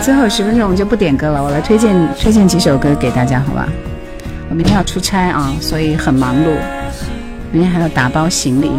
[0.02, 3.66] 最后十分钟我们就不点歌了，我来推荐推荐几首歌给大家，好吧？
[4.50, 6.54] 我明天要出差啊，所以很忙碌，
[7.50, 8.70] 明天还要打包行李，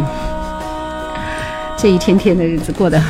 [1.76, 3.02] 这一天天的日子过得。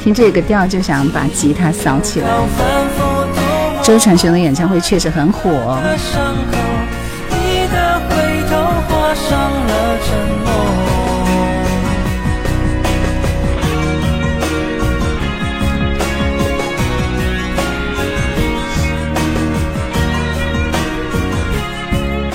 [0.00, 2.28] 听这个调就想把吉他扫起来。
[3.86, 5.80] 周传雄的演唱会确实很火。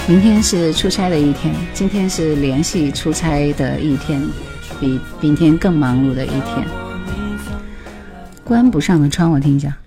[0.08, 4.26] 明天是出差的一天，今天是连续出差的一天，
[4.80, 6.66] 比明天更忙碌的一天。
[8.46, 9.81] 关不上的窗，我听一下。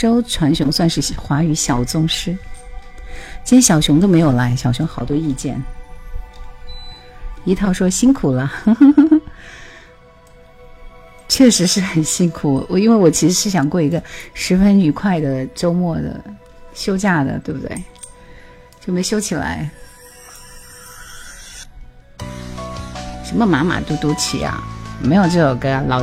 [0.00, 2.34] 周传雄算是华语小宗师，
[3.44, 5.62] 今天小熊都没有来，小熊好多意见。
[7.44, 8.50] 一套说辛苦了。
[11.28, 14.02] 确实是很辛苦，我因为我其实是想过一个
[14.32, 16.18] 十分愉快的周末的
[16.72, 17.84] 休假的，对不对？
[18.80, 19.68] 就没休起来。
[23.22, 24.66] 什么马马嘟嘟起啊？
[25.02, 26.00] 没有这首歌，老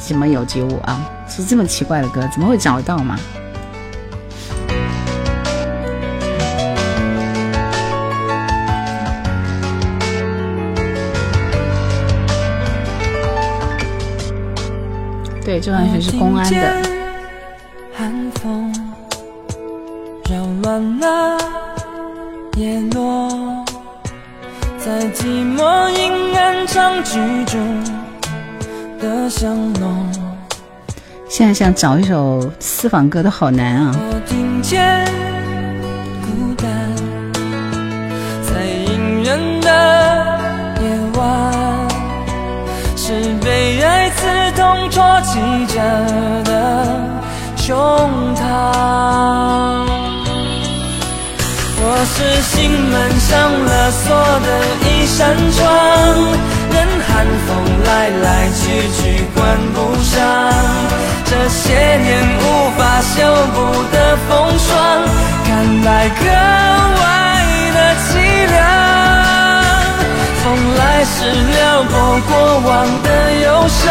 [0.00, 1.08] 什么有吉舞啊？
[1.38, 3.16] 是这么奇怪的歌，怎么会找到嘛？
[15.44, 16.82] 对，周传雄是公安的。
[17.96, 18.74] 寒风
[20.28, 21.38] 扰乱了
[22.56, 23.64] 叶落，
[24.76, 25.24] 在寂
[25.56, 27.84] 寞阴暗长居中
[29.00, 30.27] 的香浓。
[31.28, 33.94] 现在想找一首私房歌都好难啊。
[33.94, 35.04] 我听见
[36.22, 36.66] 孤单，
[38.42, 40.40] 在隐忍的
[40.80, 40.88] 夜
[41.18, 41.20] 晚，
[42.96, 43.12] 是
[43.44, 44.26] 被爱刺。
[44.58, 45.38] 痛戳击
[45.72, 45.74] 着
[46.42, 46.50] 的
[47.56, 47.76] 胸
[48.34, 48.40] 膛，
[51.80, 53.28] 我是心门上
[53.64, 54.48] 了锁的
[54.82, 55.62] 一扇窗，
[57.18, 57.50] 寒风
[57.84, 57.90] 来
[58.22, 58.62] 来去
[58.92, 60.14] 去关不上，
[61.24, 63.16] 这些年无法修
[63.52, 63.58] 补
[63.90, 64.70] 的风霜，
[65.44, 65.48] 看
[65.82, 66.22] 来格
[67.02, 67.02] 外
[67.74, 68.06] 的凄
[68.52, 68.56] 凉。
[70.44, 70.46] 风
[70.78, 71.16] 来时
[71.56, 71.92] 撩拨
[72.28, 72.30] 过
[72.60, 72.70] 往
[73.02, 73.08] 的
[73.42, 73.82] 忧伤，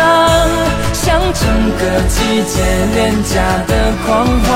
[0.93, 1.43] 像整
[1.79, 2.55] 个季节
[2.95, 3.35] 廉价
[3.67, 3.71] 的
[4.05, 4.55] 狂欢，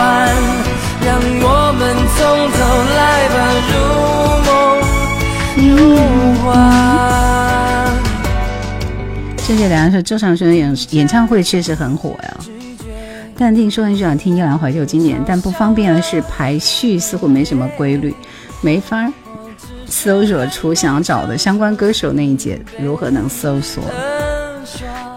[1.05, 1.45] 让我
[1.77, 1.81] 们
[2.15, 2.19] 从
[2.55, 2.57] 头
[2.95, 2.99] 来
[3.35, 3.37] 吧，
[3.67, 3.73] 如
[4.47, 4.49] 梦
[5.57, 5.75] 如
[6.45, 6.49] 幻。
[9.43, 12.37] 谢谢大家说周长春的演演唱会确实很火呀。
[13.35, 18.15] 淡定说很想听依兰怀旧经典，但不方便的是排序似乎没什么规律，
[18.61, 19.11] 没法。
[19.87, 23.83] 搜索出想找的相关歌手那一节如何能搜索？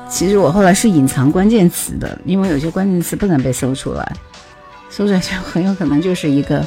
[0.09, 4.13] 其实我后来是隐藏关键词的，因为有些关键词不能被搜出来，
[4.91, 6.67] 搜出来就很有可能就是一个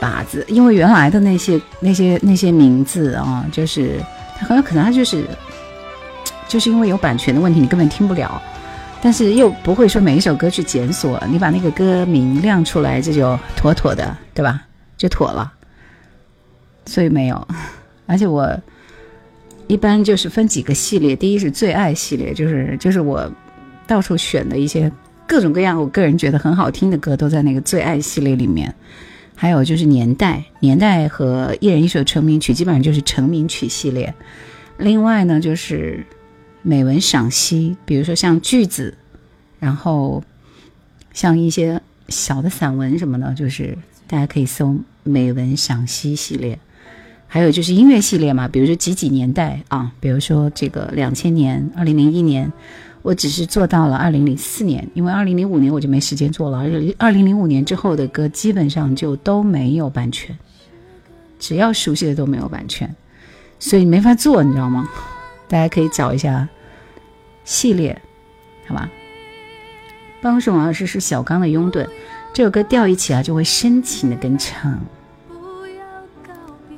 [0.00, 0.44] 靶子。
[0.48, 4.00] 因为原来的那些那些那些名字啊，就是
[4.38, 5.24] 它很有可能它就是
[6.50, 8.42] 就是因为有版权的问题，你根本听不了。
[9.00, 14.62] 但是又不会说每一首歌去检索，你把那个歌名亮出来，这就妥妥的，对吧？
[14.96, 15.50] 就妥了。
[16.86, 17.48] 所以没有，
[18.06, 18.52] 而且我
[19.68, 21.14] 一般就是分几个系列。
[21.14, 23.30] 第一是最爱系列，就是就是我
[23.86, 24.90] 到处选的一些
[25.26, 28.74] 各种各样我个人觉得很好听的歌都在那个最爱系列里面。
[29.34, 34.12] 还有就是年代，年代和一人一首成名曲，基本上就是成名曲系列。
[34.76, 36.04] 另外呢，就是
[36.62, 38.96] 美文赏析，比如说像句子，
[39.58, 40.22] 然后
[41.12, 43.76] 像一些小的散文什么的，就是
[44.06, 46.58] 大家可以搜美文赏析系列。
[47.32, 52.52] 还有就是音乐系列嘛，比如说几几年代啊，比如说这个两千年、二零零一年，
[53.02, 60.36] 我只是做到了二零零四年，因为二零零五年我就没时间做了，而且二零零五年之后的歌基本上就都没有版权，
[61.38, 62.92] 只要熟悉的都没有版权，
[63.60, 64.90] 所以没法做，你知道吗？
[65.50, 66.48] 大家可以找一下
[67.44, 68.00] 系列，
[68.68, 68.88] 好吧？
[70.22, 71.88] 帮手老师是小刚的拥趸，
[72.32, 74.78] 这首歌调一起啊就会深情的跟唱。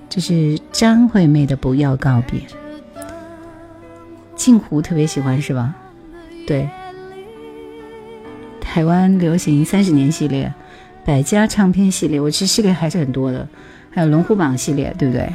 [0.08, 2.40] 这是张惠妹的《不要告别》，
[4.34, 5.74] 镜湖特别喜欢是吧？
[6.46, 6.66] 对，
[8.58, 10.50] 台湾流行三十年系列、
[11.04, 13.46] 百家唱片系列，我其实系列还是很多的，
[13.90, 15.30] 还有龙虎榜系列，对不对？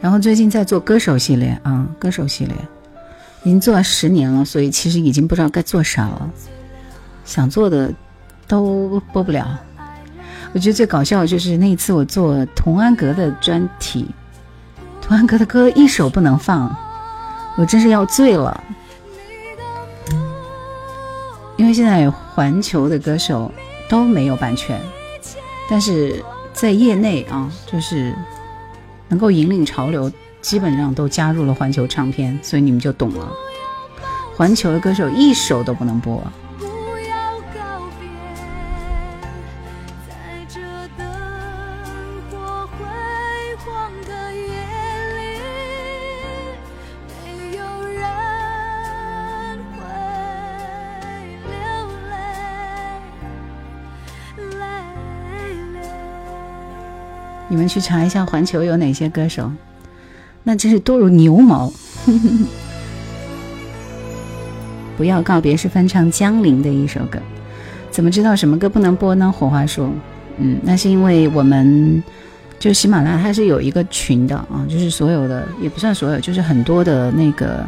[0.00, 2.54] 然后最近在做歌手系列啊，歌手系列，
[3.42, 6.30] 已经做了十年了，所以其实已经不知道该做啥了，
[7.24, 7.92] 想做的
[8.48, 9.58] 都播不了。
[10.52, 14.08] 我觉得最搞笑的就是那一次我做童安格的专题，
[15.00, 16.74] 童安格的歌一首不能放，
[17.56, 18.64] 我真是要醉了。
[21.56, 23.52] 因为现在环球的歌手
[23.86, 24.80] 都没有版权，
[25.68, 26.24] 但是
[26.54, 28.14] 在业内啊，就是
[29.10, 30.10] 能够引领潮流。
[30.40, 33.30] 基本上都加入了环球唱片，所以你们就懂了。
[34.34, 36.18] 环球的歌手一首都不能播。
[57.50, 59.50] 你们去查一下环球有哪些歌手。
[60.42, 61.70] 那真是多如牛毛。
[64.96, 67.18] 不要告别是翻唱江铃的一首歌，
[67.90, 69.32] 怎么知道什么歌不能播呢？
[69.32, 69.90] 火花说，
[70.36, 72.02] 嗯，那是因为我们
[72.58, 77.66] 就喜马拉雅它是有一个群的啊，就是所有的也不算所有，就是很多的那个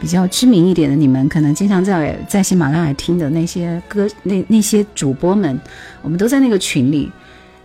[0.00, 5.60] 比较知名一点的，你们可能经常在在喜马拉雅听的那些歌，那那些主播们，
[6.00, 7.12] 我们都在那个群里。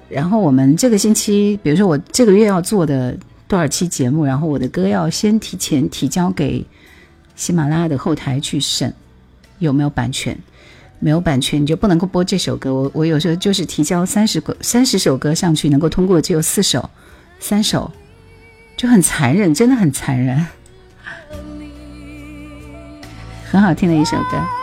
[0.09, 3.17] 然后我们这个星期，比如说我这个月要做的。
[3.49, 4.23] 多少期节目？
[4.23, 6.63] 然后我的歌要先提前提交给
[7.35, 8.93] 喜马拉雅的后台去审
[9.57, 10.37] 有没有版权，
[10.99, 12.71] 没有版权你就不能够播这首歌。
[12.71, 16.87] 我我有时候就是提交三十个三十首歌上去，能够通过只有四首，
[17.39, 17.91] 三首
[18.77, 20.45] 就很残忍，真的很残忍。
[23.49, 24.58] 很好听的一首歌。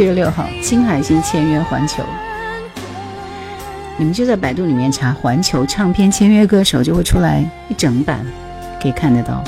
[0.00, 2.02] 七月六号，青海星签约环球。
[3.98, 8.24] 你们就在百度里面查“环球唱片签约歌手”，就会出来一整版，
[8.80, 9.44] 可以看得到。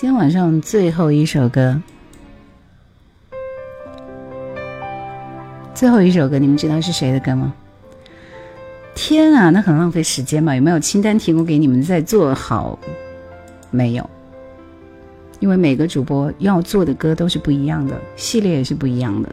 [0.00, 1.78] 今天晚上最后一首歌，
[5.74, 7.52] 最后一首歌，你们知道是谁的歌吗？
[8.94, 10.56] 天啊，那很浪费时间嘛！
[10.56, 12.78] 有没有清单提供给你们再做好？
[13.70, 14.10] 没有，
[15.38, 19.28] 因为每个主播要做的歌都是不一样的，系列也是不一样的。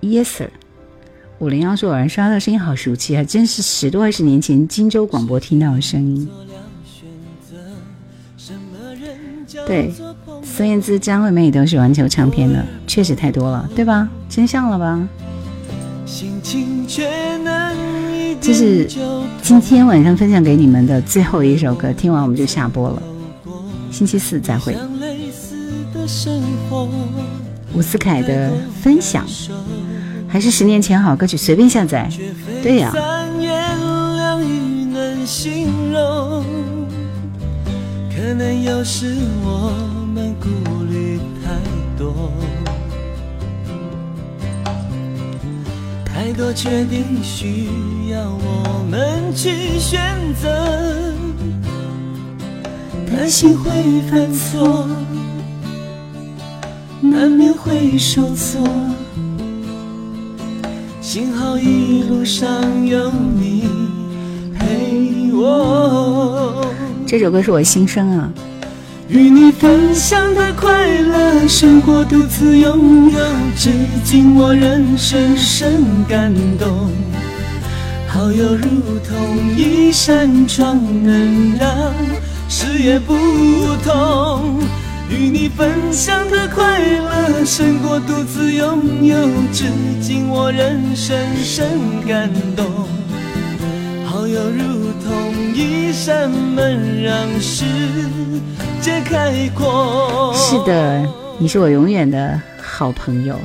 [0.00, 0.50] Yes sir，
[1.40, 6.26] 五零幺说晚上刷到声音好熟悉，还真是十多二十年前荆州广播听到的声音。
[9.66, 9.92] 对，
[10.42, 14.08] 孙燕姿、张惠妹都是环球唱片的，确实太多了，对吧？
[14.28, 15.08] 真相了吧？
[18.40, 18.84] 这是
[19.40, 23.02] 今天晚上分享给你们的最后一首歌，听完我们就下播了。
[23.90, 24.76] 星期四再会。
[27.74, 28.52] 伍思凯的
[28.82, 29.24] 分享，
[30.28, 32.10] 还是十年前好歌曲，随便下载。
[32.62, 32.92] 对呀。
[38.34, 39.14] 可能有时
[39.44, 39.74] 我
[40.14, 40.48] 们顾
[40.84, 41.52] 虑太
[41.98, 42.32] 多，
[46.02, 47.68] 太多决定需
[48.10, 50.00] 要我们去选
[50.40, 50.48] 择，
[53.06, 53.70] 担心会
[54.10, 54.86] 犯错，
[57.02, 58.66] 难免会受挫，
[61.02, 62.48] 幸好一路上
[62.86, 63.68] 有你
[64.58, 66.71] 陪我。
[67.12, 68.32] 这首歌是我心声啊！
[69.10, 73.18] 与你分享的快乐生活独自拥有，
[73.54, 73.68] 至
[74.02, 76.90] 今我仍深深感动。
[78.08, 78.64] 好友如
[79.06, 79.14] 同
[79.58, 81.92] 一扇窗，能让
[82.48, 83.14] 视野不
[83.84, 84.62] 同。
[85.10, 89.14] 与你分享的快乐胜过独自拥有，
[89.52, 89.64] 至
[90.00, 91.68] 今我仍深深
[92.08, 92.64] 感动。
[94.06, 94.81] 好友如同
[95.54, 97.64] 一扇门，让世
[98.80, 100.32] 界开阔。
[100.34, 101.06] 是的，
[101.38, 103.38] 你是我永远的好朋友。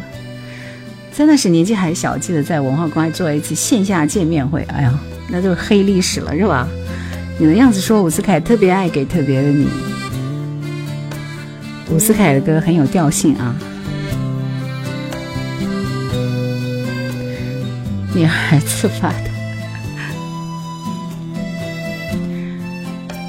[1.13, 4.61] 真的是年纪还小，记得在文化宫还做了一次线下见面会。
[4.69, 4.99] 哎呀，
[5.29, 6.67] 那就是黑历史了，是吧？
[7.39, 9.67] 你的样子说伍思凯特别爱给特别的你。
[11.91, 13.55] 伍思凯的歌很有调性啊。
[18.13, 19.11] 女孩子发。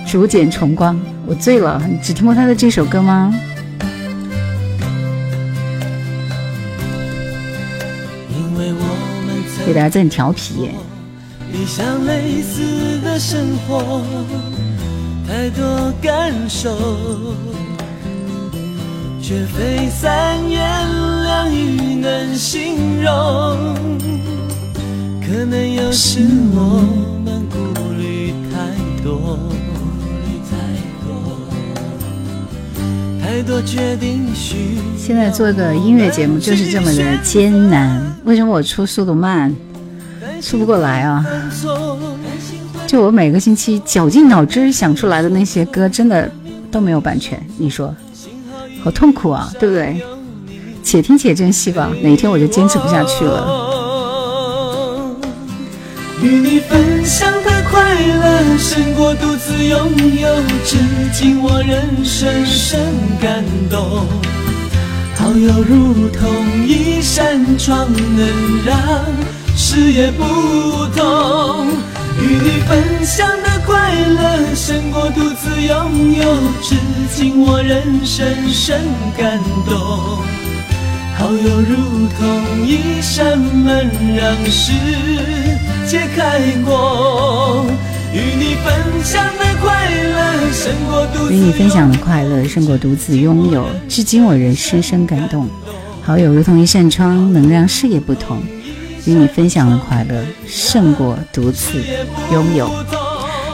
[0.09, 1.83] 竹简重光，我醉了。
[1.87, 3.31] 你只听过他的这首歌吗？
[8.31, 10.75] 因为我们曾给大家很调皮耶。
[11.53, 14.03] 理想类似的生活，
[15.27, 16.75] 太多感受，
[19.21, 20.67] 却非三言
[21.23, 23.13] 两语能形容。
[25.21, 26.21] 可能有时
[26.55, 26.81] 我
[27.23, 27.59] 们顾
[27.99, 29.39] 虑太多，
[34.97, 39.55] 现在做个音乐节目就是这么的艰难，为什么我出速度慢？
[40.41, 41.25] 出不过来啊！
[42.87, 46.31] 就我每个星期绞尽脑汁想出来的那些歌，真的
[46.71, 47.95] 都没有版权，你说
[48.83, 50.01] 好痛苦啊，对不对？
[50.83, 53.67] 且听且珍惜吧，哪天我就坚持不下去了。
[56.23, 57.38] 与你分享的
[57.79, 59.79] 快乐胜过独自拥
[60.21, 60.29] 有，
[60.65, 60.77] 至
[61.13, 62.81] 今我仍深深
[63.21, 64.05] 感动。
[65.15, 68.77] 好友如同一扇窗，能让
[69.57, 70.25] 视野不
[70.97, 71.69] 同。
[72.21, 76.75] 与你分享的快乐胜过独自拥有，至
[77.15, 78.81] 今我仍深深
[79.17, 80.19] 感动。
[81.17, 84.73] 好友如同一扇门，让世
[85.89, 87.65] 界开过。
[88.12, 95.48] 与你分享的快乐胜过独与你分享的快乐胜过独自拥有，至今我仍深深感动。
[96.02, 98.39] 好友如同一扇窗，能让视野不同。
[99.06, 101.82] 与你分享的快乐胜过独自
[102.32, 102.70] 拥有。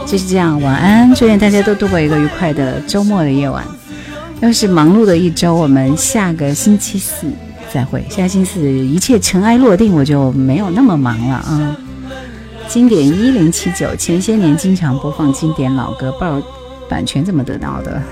[0.06, 3.64] 就是这样，晚安，祝愿大家都度过一个愉快的周末的夜晚。
[4.40, 7.28] 要是忙碌的一周，我们下个星期四
[7.72, 8.04] 再会。
[8.10, 11.76] 下星期四一切尘埃落定，我就没有那么忙了啊。
[12.68, 16.42] 经典一零七九，前些年经常播放经典老歌，不知道
[16.88, 18.02] 版权怎么得到的。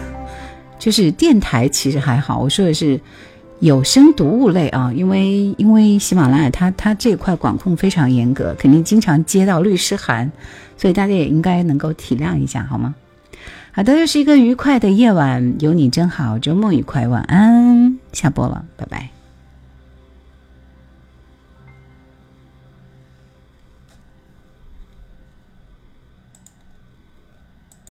[0.79, 3.01] 就是电台其实还好，我说的是
[3.61, 10.31] 有声读物类啊，因为因为喜马拉雅它它这块管控非常严格，肯定经常接到律师函，
[10.77, 12.95] 所以大家也应该能够体谅一下，好吗？
[13.73, 19.09] 好的，又是一个愉快的夜晚，有你真好，周末愉快，晚安，下播了，拜拜。